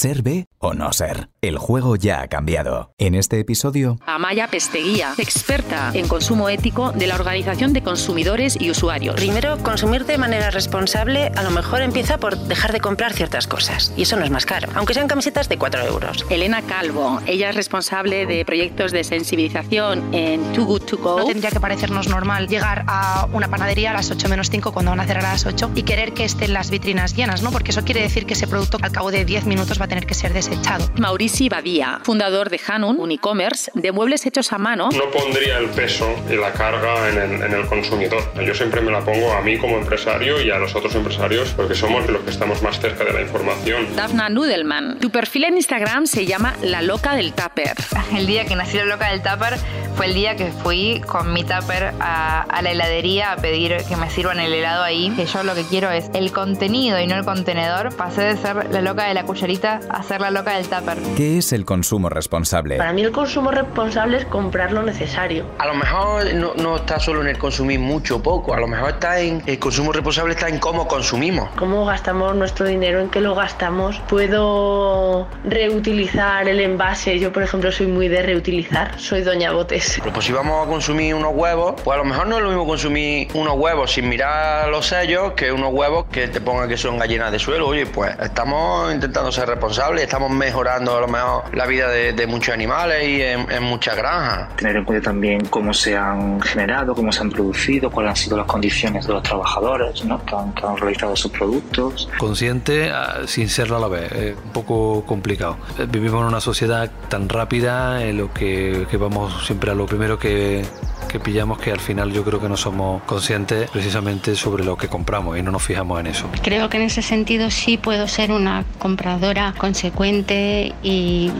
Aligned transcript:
Ser 0.00 0.22
B 0.22 0.46
o 0.56 0.72
no 0.72 0.94
ser. 0.94 1.28
El 1.42 1.58
juego 1.58 1.94
ya 1.94 2.22
ha 2.22 2.28
cambiado. 2.28 2.94
En 2.96 3.14
este 3.14 3.38
episodio... 3.38 3.98
Amaya 4.06 4.48
Pesteguía, 4.48 5.12
experta 5.18 5.90
en 5.92 6.08
consumo 6.08 6.48
ético 6.48 6.92
de 6.92 7.06
la 7.06 7.16
Organización 7.16 7.74
de 7.74 7.82
Consumidores 7.82 8.56
y 8.58 8.70
Usuarios. 8.70 9.14
Primero, 9.16 9.58
consumir 9.58 10.06
de 10.06 10.16
manera 10.16 10.50
responsable 10.50 11.30
a 11.36 11.42
lo 11.42 11.50
mejor 11.50 11.82
empieza 11.82 12.16
por 12.16 12.36
dejar 12.36 12.72
de 12.72 12.80
comprar 12.80 13.12
ciertas 13.12 13.46
cosas. 13.46 13.92
Y 13.94 14.02
eso 14.02 14.16
no 14.16 14.24
es 14.24 14.30
más 14.30 14.46
caro, 14.46 14.68
aunque 14.74 14.94
sean 14.94 15.06
camisetas 15.06 15.50
de 15.50 15.58
4 15.58 15.82
euros. 15.82 16.24
Elena 16.30 16.62
Calvo, 16.62 17.20
ella 17.26 17.50
es 17.50 17.56
responsable 17.56 18.24
de 18.24 18.42
proyectos 18.46 18.92
de 18.92 19.04
sensibilización 19.04 20.14
en 20.14 20.50
Too 20.54 20.64
Good 20.64 20.82
To 20.82 20.96
Go. 20.96 21.18
No 21.18 21.26
tendría 21.26 21.50
que 21.50 21.60
parecernos 21.60 22.08
normal 22.08 22.48
llegar 22.48 22.84
a 22.86 23.28
una 23.34 23.48
panadería 23.48 23.90
a 23.90 23.94
las 23.94 24.10
8 24.10 24.30
menos 24.30 24.48
5 24.48 24.72
cuando 24.72 24.92
van 24.92 25.00
a 25.00 25.06
cerrar 25.06 25.26
a 25.26 25.32
las 25.32 25.44
8 25.44 25.72
y 25.74 25.82
querer 25.82 26.14
que 26.14 26.24
estén 26.24 26.54
las 26.54 26.70
vitrinas 26.70 27.14
llenas, 27.14 27.42
¿no? 27.42 27.50
Porque 27.50 27.72
eso 27.72 27.84
quiere 27.84 28.00
decir 28.00 28.24
que 28.24 28.32
ese 28.32 28.46
producto 28.46 28.78
al 28.80 28.92
cabo 28.92 29.10
de 29.10 29.26
10 29.26 29.44
minutos 29.44 29.78
va 29.78 29.86
a 29.86 29.89
tener 29.90 30.06
que 30.06 30.14
ser 30.14 30.32
desechado. 30.32 30.88
Maurici 30.98 31.48
Badía, 31.48 32.00
fundador 32.04 32.48
de 32.48 32.60
Hanun, 32.66 32.98
un 32.98 33.10
e-commerce 33.10 33.72
de 33.74 33.90
muebles 33.90 34.24
hechos 34.24 34.52
a 34.52 34.58
mano. 34.58 34.88
No 34.92 35.10
pondría 35.10 35.58
el 35.58 35.68
peso 35.70 36.08
y 36.30 36.36
la 36.36 36.52
carga 36.52 37.08
en 37.10 37.18
el, 37.18 37.42
en 37.42 37.52
el, 37.52 37.66
consumidor. 37.66 38.22
Yo 38.46 38.54
siempre 38.54 38.80
me 38.80 38.92
la 38.92 39.00
pongo 39.00 39.32
a 39.32 39.42
mí 39.42 39.58
como 39.58 39.76
empresario 39.76 40.40
y 40.40 40.50
a 40.50 40.58
los 40.58 40.74
otros 40.76 40.94
empresarios 40.94 41.50
porque 41.50 41.74
somos 41.74 42.08
los 42.08 42.22
que 42.22 42.30
estamos 42.30 42.62
más 42.62 42.80
cerca 42.80 43.04
de 43.04 43.12
la 43.12 43.20
información. 43.20 43.96
Dafna 43.96 44.28
Nudelman, 44.28 45.00
tu 45.00 45.10
perfil 45.10 45.44
en 45.44 45.56
Instagram 45.56 46.06
se 46.06 46.24
llama 46.24 46.54
La 46.62 46.82
Loca 46.82 47.16
del 47.16 47.32
Tupper. 47.32 47.74
El 48.16 48.26
día 48.26 48.44
que 48.44 48.54
nació 48.54 48.84
La 48.84 48.94
Loca 48.94 49.10
del 49.10 49.22
Tupper 49.22 49.58
fue 49.96 50.06
el 50.06 50.14
día 50.14 50.36
que 50.36 50.52
fui 50.52 51.02
con 51.06 51.32
mi 51.32 51.42
tupper 51.42 51.92
a, 52.00 52.42
a, 52.42 52.62
la 52.62 52.70
heladería 52.70 53.32
a 53.32 53.36
pedir 53.36 53.76
que 53.88 53.96
me 53.96 54.08
sirvan 54.08 54.38
el 54.38 54.52
helado 54.54 54.82
ahí. 54.82 55.10
Que 55.16 55.26
yo 55.26 55.42
lo 55.42 55.54
que 55.54 55.64
quiero 55.64 55.90
es 55.90 56.10
el 56.14 56.32
contenido 56.32 56.98
y 57.00 57.06
no 57.06 57.16
el 57.16 57.24
contenedor. 57.24 57.94
Pasé 57.96 58.22
de 58.22 58.36
ser 58.36 58.70
la 58.72 58.80
loca 58.80 59.08
de 59.08 59.14
la 59.14 59.24
cucharita 59.24 59.79
a 59.88 60.02
ser 60.02 60.20
la 60.20 60.30
loca 60.30 60.56
del 60.56 60.68
tupper. 60.68 60.98
¿Qué 61.16 61.38
es 61.38 61.52
el 61.52 61.64
consumo 61.64 62.08
responsable? 62.08 62.76
Para 62.76 62.92
mí 62.92 63.02
el 63.02 63.12
consumo 63.12 63.50
responsable 63.50 64.18
es 64.18 64.24
comprar 64.26 64.72
lo 64.72 64.82
necesario. 64.82 65.46
A 65.58 65.66
lo 65.66 65.74
mejor 65.74 66.34
no, 66.34 66.54
no 66.54 66.76
está 66.76 66.98
solo 67.00 67.22
en 67.22 67.28
el 67.28 67.38
consumir 67.38 67.80
mucho 67.80 68.16
o 68.16 68.22
poco, 68.22 68.54
a 68.54 68.60
lo 68.60 68.66
mejor 68.66 68.90
está 68.90 69.20
en 69.20 69.42
el 69.46 69.58
consumo 69.58 69.92
responsable 69.92 70.34
está 70.34 70.48
en 70.48 70.58
cómo 70.58 70.86
consumimos. 70.86 71.50
Cómo 71.56 71.84
gastamos 71.84 72.34
nuestro 72.34 72.66
dinero, 72.66 73.00
en 73.00 73.08
qué 73.08 73.20
lo 73.20 73.34
gastamos. 73.34 74.00
Puedo 74.08 75.28
reutilizar 75.44 76.48
el 76.48 76.60
envase. 76.60 77.18
Yo, 77.18 77.32
por 77.32 77.42
ejemplo, 77.42 77.72
soy 77.72 77.86
muy 77.86 78.08
de 78.08 78.22
reutilizar. 78.22 78.98
Soy 78.98 79.22
doña 79.22 79.52
botes. 79.52 79.98
Pero 79.98 80.12
pues 80.12 80.26
si 80.26 80.32
vamos 80.32 80.66
a 80.66 80.70
consumir 80.70 81.14
unos 81.14 81.32
huevos, 81.34 81.80
pues 81.82 81.94
a 81.94 81.98
lo 81.98 82.04
mejor 82.04 82.26
no 82.26 82.36
es 82.36 82.42
lo 82.42 82.48
mismo 82.48 82.66
consumir 82.66 83.28
unos 83.34 83.54
huevos 83.56 83.92
sin 83.92 84.08
mirar 84.08 84.68
los 84.68 84.86
sellos 84.86 85.32
que 85.32 85.52
unos 85.52 85.72
huevos 85.72 86.06
que 86.10 86.28
te 86.28 86.40
pongan 86.40 86.68
que 86.68 86.76
son 86.76 86.98
gallinas 86.98 87.32
de 87.32 87.38
suelo. 87.38 87.68
Oye, 87.68 87.86
pues 87.86 88.16
estamos 88.20 88.92
intentando 88.92 89.32
ser 89.32 89.48
responsables, 89.48 89.69
estamos 89.78 90.30
mejorando 90.30 90.96
a 90.96 91.00
lo 91.00 91.08
mejor 91.08 91.44
la 91.54 91.66
vida 91.66 91.88
de, 91.88 92.12
de 92.12 92.26
muchos 92.26 92.52
animales 92.52 93.06
y 93.06 93.22
en, 93.22 93.50
en, 93.50 93.62
muchas 93.62 93.96
granjas. 93.96 94.56
Tener 94.56 94.76
en 94.76 94.84
cuenta 94.84 95.10
también 95.10 95.44
cómo 95.46 95.72
se 95.72 95.96
han 95.96 96.40
generado, 96.40 96.94
cómo 96.94 97.12
se 97.12 97.20
han 97.20 97.30
producido, 97.30 97.90
cuáles 97.90 98.10
han 98.10 98.16
sido 98.16 98.36
las 98.36 98.46
condiciones 98.46 99.06
de 99.06 99.12
los 99.12 99.22
trabajadores 99.22 100.04
¿no? 100.04 100.24
que, 100.24 100.34
han, 100.34 100.52
que, 100.52 100.66
han, 100.66 100.76
realizado 100.76 101.14
sus 101.14 101.30
productos. 101.30 102.08
Consciente 102.18 102.90
sin 103.26 103.48
serlo 103.48 103.76
a 103.76 103.80
la 103.80 103.88
vez, 103.88 104.12
es 104.12 104.36
un 104.36 104.52
poco 104.52 105.04
complicado. 105.06 105.56
Vivimos 105.88 106.20
en 106.22 106.26
una 106.26 106.40
sociedad 106.40 106.90
tan 107.08 107.28
rápida 107.28 108.04
en 108.04 108.18
lo 108.18 108.32
que, 108.32 108.86
que 108.90 108.96
vamos 108.96 109.46
siempre 109.46 109.70
a 109.70 109.74
lo 109.74 109.86
primero 109.86 110.18
que, 110.18 110.64
que 111.10 111.18
pillamos 111.18 111.58
que 111.58 111.72
al 111.72 111.80
final 111.80 112.12
yo 112.12 112.24
creo 112.24 112.40
que 112.40 112.48
no 112.48 112.56
somos 112.56 113.02
conscientes 113.02 113.68
precisamente 113.70 114.36
sobre 114.36 114.64
lo 114.64 114.76
que 114.76 114.88
compramos 114.88 115.36
y 115.36 115.42
no 115.42 115.50
nos 115.50 115.62
fijamos 115.62 115.98
en 116.00 116.06
eso. 116.06 116.28
Creo 116.42 116.68
que 116.70 116.76
en 116.76 116.84
ese 116.84 117.02
sentido 117.02 117.50
sí 117.50 117.76
puedo 117.76 118.06
ser 118.06 118.30
una 118.30 118.64
compradora 118.78 119.52
consecuente 119.60 120.72
y 120.82 121.30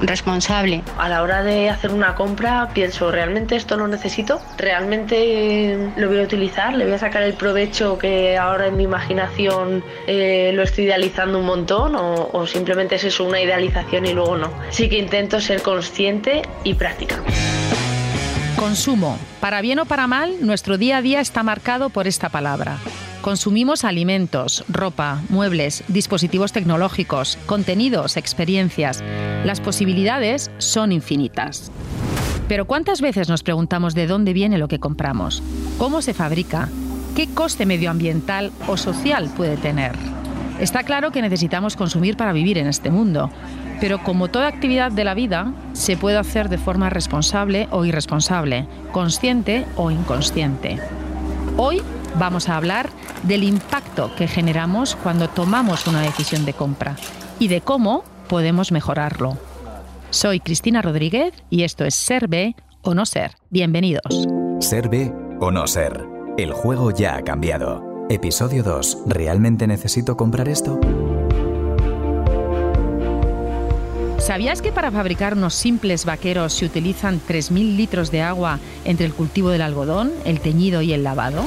responsable. 0.00 0.82
A 0.96 1.10
la 1.10 1.22
hora 1.22 1.42
de 1.42 1.68
hacer 1.68 1.90
una 1.90 2.14
compra 2.14 2.70
pienso, 2.72 3.10
¿realmente 3.12 3.56
esto 3.56 3.76
lo 3.76 3.86
necesito? 3.86 4.40
¿Realmente 4.56 5.92
lo 5.96 6.08
voy 6.08 6.20
a 6.20 6.22
utilizar? 6.22 6.74
¿Le 6.74 6.86
voy 6.86 6.94
a 6.94 6.98
sacar 6.98 7.22
el 7.22 7.34
provecho 7.34 7.98
que 7.98 8.38
ahora 8.38 8.68
en 8.68 8.78
mi 8.78 8.84
imaginación 8.84 9.84
eh, 10.06 10.50
lo 10.54 10.62
estoy 10.62 10.84
idealizando 10.84 11.38
un 11.40 11.44
montón? 11.44 11.94
¿O, 11.94 12.30
¿O 12.32 12.46
simplemente 12.46 12.94
es 12.94 13.04
eso, 13.04 13.24
una 13.24 13.40
idealización 13.40 14.06
y 14.06 14.14
luego 14.14 14.38
no? 14.38 14.50
Sí 14.70 14.88
que 14.88 14.96
intento 14.96 15.38
ser 15.38 15.60
consciente 15.60 16.40
y 16.64 16.72
práctica. 16.72 17.16
Consumo. 18.56 19.18
Para 19.40 19.60
bien 19.60 19.78
o 19.78 19.84
para 19.84 20.06
mal, 20.06 20.36
nuestro 20.40 20.78
día 20.78 20.96
a 20.96 21.02
día 21.02 21.20
está 21.20 21.42
marcado 21.42 21.90
por 21.90 22.06
esta 22.06 22.30
palabra. 22.30 22.78
Consumimos 23.22 23.84
alimentos, 23.84 24.64
ropa, 24.68 25.22
muebles, 25.28 25.82
dispositivos 25.88 26.52
tecnológicos, 26.52 27.36
contenidos, 27.46 28.16
experiencias. 28.16 29.02
Las 29.44 29.60
posibilidades 29.60 30.50
son 30.58 30.92
infinitas. 30.92 31.72
Pero 32.46 32.66
¿cuántas 32.66 33.00
veces 33.00 33.28
nos 33.28 33.42
preguntamos 33.42 33.94
de 33.94 34.06
dónde 34.06 34.32
viene 34.32 34.56
lo 34.56 34.68
que 34.68 34.78
compramos? 34.78 35.42
¿Cómo 35.78 36.00
se 36.00 36.14
fabrica? 36.14 36.68
¿Qué 37.16 37.26
coste 37.26 37.66
medioambiental 37.66 38.52
o 38.68 38.76
social 38.76 39.28
puede 39.36 39.56
tener? 39.56 39.92
Está 40.60 40.84
claro 40.84 41.10
que 41.10 41.20
necesitamos 41.20 41.76
consumir 41.76 42.16
para 42.16 42.32
vivir 42.32 42.56
en 42.56 42.68
este 42.68 42.90
mundo, 42.90 43.30
pero 43.80 44.02
como 44.02 44.28
toda 44.28 44.46
actividad 44.46 44.92
de 44.92 45.04
la 45.04 45.14
vida, 45.14 45.52
se 45.72 45.96
puede 45.96 46.16
hacer 46.16 46.48
de 46.48 46.58
forma 46.58 46.88
responsable 46.88 47.68
o 47.72 47.84
irresponsable, 47.84 48.66
consciente 48.92 49.66
o 49.76 49.90
inconsciente. 49.90 50.78
Hoy 51.56 51.82
vamos 52.16 52.48
a 52.48 52.56
hablar 52.56 52.90
del 53.22 53.44
impacto 53.44 54.14
que 54.16 54.28
generamos 54.28 54.96
cuando 54.96 55.28
tomamos 55.28 55.86
una 55.86 56.00
decisión 56.00 56.44
de 56.44 56.54
compra 56.54 56.96
y 57.38 57.48
de 57.48 57.60
cómo 57.60 58.04
podemos 58.28 58.72
mejorarlo. 58.72 59.36
Soy 60.10 60.40
Cristina 60.40 60.82
Rodríguez 60.82 61.34
y 61.50 61.64
esto 61.64 61.84
es 61.84 61.94
Ser 61.94 62.28
o 62.82 62.94
No 62.94 63.06
Ser. 63.06 63.32
Bienvenidos. 63.50 64.26
Ser 64.60 64.88
o 65.40 65.50
No 65.50 65.66
Ser. 65.66 66.06
El 66.36 66.52
juego 66.52 66.90
ya 66.90 67.16
ha 67.16 67.22
cambiado. 67.22 68.06
Episodio 68.08 68.62
2. 68.62 69.04
¿Realmente 69.06 69.66
necesito 69.66 70.16
comprar 70.16 70.48
esto? 70.48 70.80
¿Sabías 74.28 74.60
que 74.60 74.72
para 74.72 74.90
fabricar 74.90 75.32
unos 75.32 75.54
simples 75.54 76.04
vaqueros 76.04 76.52
se 76.52 76.66
utilizan 76.66 77.18
3.000 77.18 77.76
litros 77.76 78.10
de 78.10 78.20
agua 78.20 78.58
entre 78.84 79.06
el 79.06 79.14
cultivo 79.14 79.48
del 79.48 79.62
algodón, 79.62 80.12
el 80.26 80.40
teñido 80.40 80.82
y 80.82 80.92
el 80.92 81.02
lavado? 81.02 81.46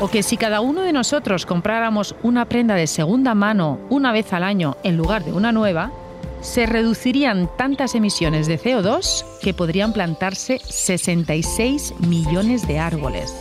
¿O 0.00 0.08
que 0.08 0.22
si 0.22 0.38
cada 0.38 0.62
uno 0.62 0.80
de 0.80 0.94
nosotros 0.94 1.44
compráramos 1.44 2.16
una 2.22 2.46
prenda 2.46 2.76
de 2.76 2.86
segunda 2.86 3.34
mano 3.34 3.78
una 3.90 4.10
vez 4.10 4.32
al 4.32 4.42
año 4.42 4.78
en 4.84 4.96
lugar 4.96 5.22
de 5.22 5.34
una 5.34 5.52
nueva, 5.52 5.92
se 6.40 6.64
reducirían 6.64 7.50
tantas 7.58 7.94
emisiones 7.94 8.46
de 8.46 8.58
CO2 8.58 9.26
que 9.42 9.52
podrían 9.52 9.92
plantarse 9.92 10.62
66 10.66 11.92
millones 12.08 12.66
de 12.66 12.78
árboles? 12.78 13.34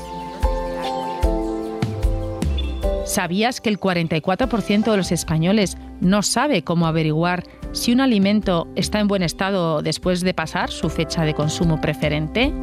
¿Sabías 3.06 3.62
que 3.62 3.70
el 3.70 3.80
44% 3.80 4.92
de 4.92 4.98
los 4.98 5.14
españoles 5.14 5.78
no 6.02 6.22
sabe 6.22 6.64
cómo 6.64 6.86
averiguar 6.86 7.46
si 7.74 7.92
un 7.92 8.02
alimento 8.02 8.68
está 8.76 9.00
en 9.00 9.08
buen 9.08 9.24
estado 9.24 9.82
después 9.82 10.22
de 10.22 10.34
pasar 10.34 10.72
su 10.72 10.90
fecha 10.90 11.26
de 11.26 11.34
consumo 11.34 11.82
preferente? 11.82 12.54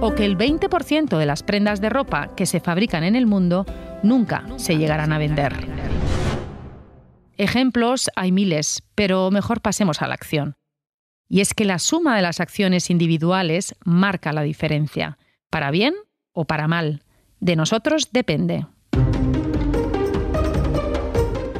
¿O 0.00 0.14
que 0.14 0.24
el 0.24 0.36
20% 0.36 1.16
de 1.16 1.26
las 1.26 1.42
prendas 1.42 1.80
de 1.80 1.88
ropa 1.88 2.34
que 2.36 2.44
se 2.44 2.60
fabrican 2.60 3.04
en 3.04 3.16
el 3.16 3.26
mundo 3.26 3.64
nunca 4.02 4.44
se 4.56 4.76
llegarán 4.76 5.12
a 5.12 5.18
vender? 5.18 5.54
Ejemplos 7.36 8.10
hay 8.16 8.32
miles, 8.32 8.82
pero 8.96 9.30
mejor 9.30 9.60
pasemos 9.60 10.02
a 10.02 10.08
la 10.08 10.14
acción. 10.14 10.56
Y 11.28 11.40
es 11.40 11.54
que 11.54 11.64
la 11.64 11.78
suma 11.78 12.16
de 12.16 12.22
las 12.22 12.40
acciones 12.40 12.90
individuales 12.90 13.76
marca 13.84 14.32
la 14.32 14.42
diferencia, 14.42 15.18
para 15.48 15.70
bien 15.70 15.94
o 16.32 16.44
para 16.44 16.66
mal. 16.66 17.04
De 17.38 17.54
nosotros 17.54 18.10
depende. 18.12 18.66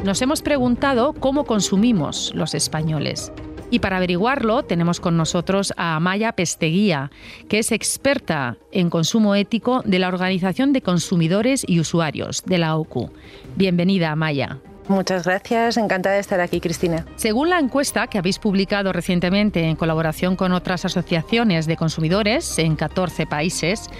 Nos 0.08 0.22
hemos 0.22 0.40
preguntado 0.40 1.12
cómo 1.12 1.44
consumimos 1.44 2.32
los 2.34 2.54
españoles. 2.54 3.30
Y 3.70 3.80
para 3.80 3.98
averiguarlo 3.98 4.62
tenemos 4.62 5.00
con 5.00 5.18
nosotros 5.18 5.74
a 5.76 5.96
Amaya 5.96 6.32
Pesteguía, 6.32 7.10
que 7.50 7.58
es 7.58 7.72
experta 7.72 8.56
en 8.72 8.88
consumo 8.88 9.34
ético 9.34 9.82
de 9.84 9.98
la 9.98 10.08
Organización 10.08 10.72
de 10.72 10.80
Consumidores 10.80 11.62
y 11.68 11.78
Usuarios, 11.78 12.42
de 12.46 12.56
la 12.56 12.76
OCU. 12.76 13.10
Bienvenida, 13.56 14.10
Amaya. 14.10 14.56
Muchas 14.88 15.24
gracias, 15.26 15.76
encantada 15.76 16.14
de 16.14 16.22
estar 16.22 16.40
aquí, 16.40 16.58
Cristina. 16.58 17.04
Según 17.16 17.50
la 17.50 17.58
encuesta 17.58 18.06
que 18.06 18.16
habéis 18.16 18.38
publicado 18.38 18.94
recientemente 18.94 19.62
en 19.64 19.76
colaboración 19.76 20.36
con 20.36 20.52
otras 20.52 20.86
asociaciones 20.86 21.66
de 21.66 21.76
consumidores 21.76 22.58
en 22.58 22.76
14 22.76 23.26
países, 23.26 23.90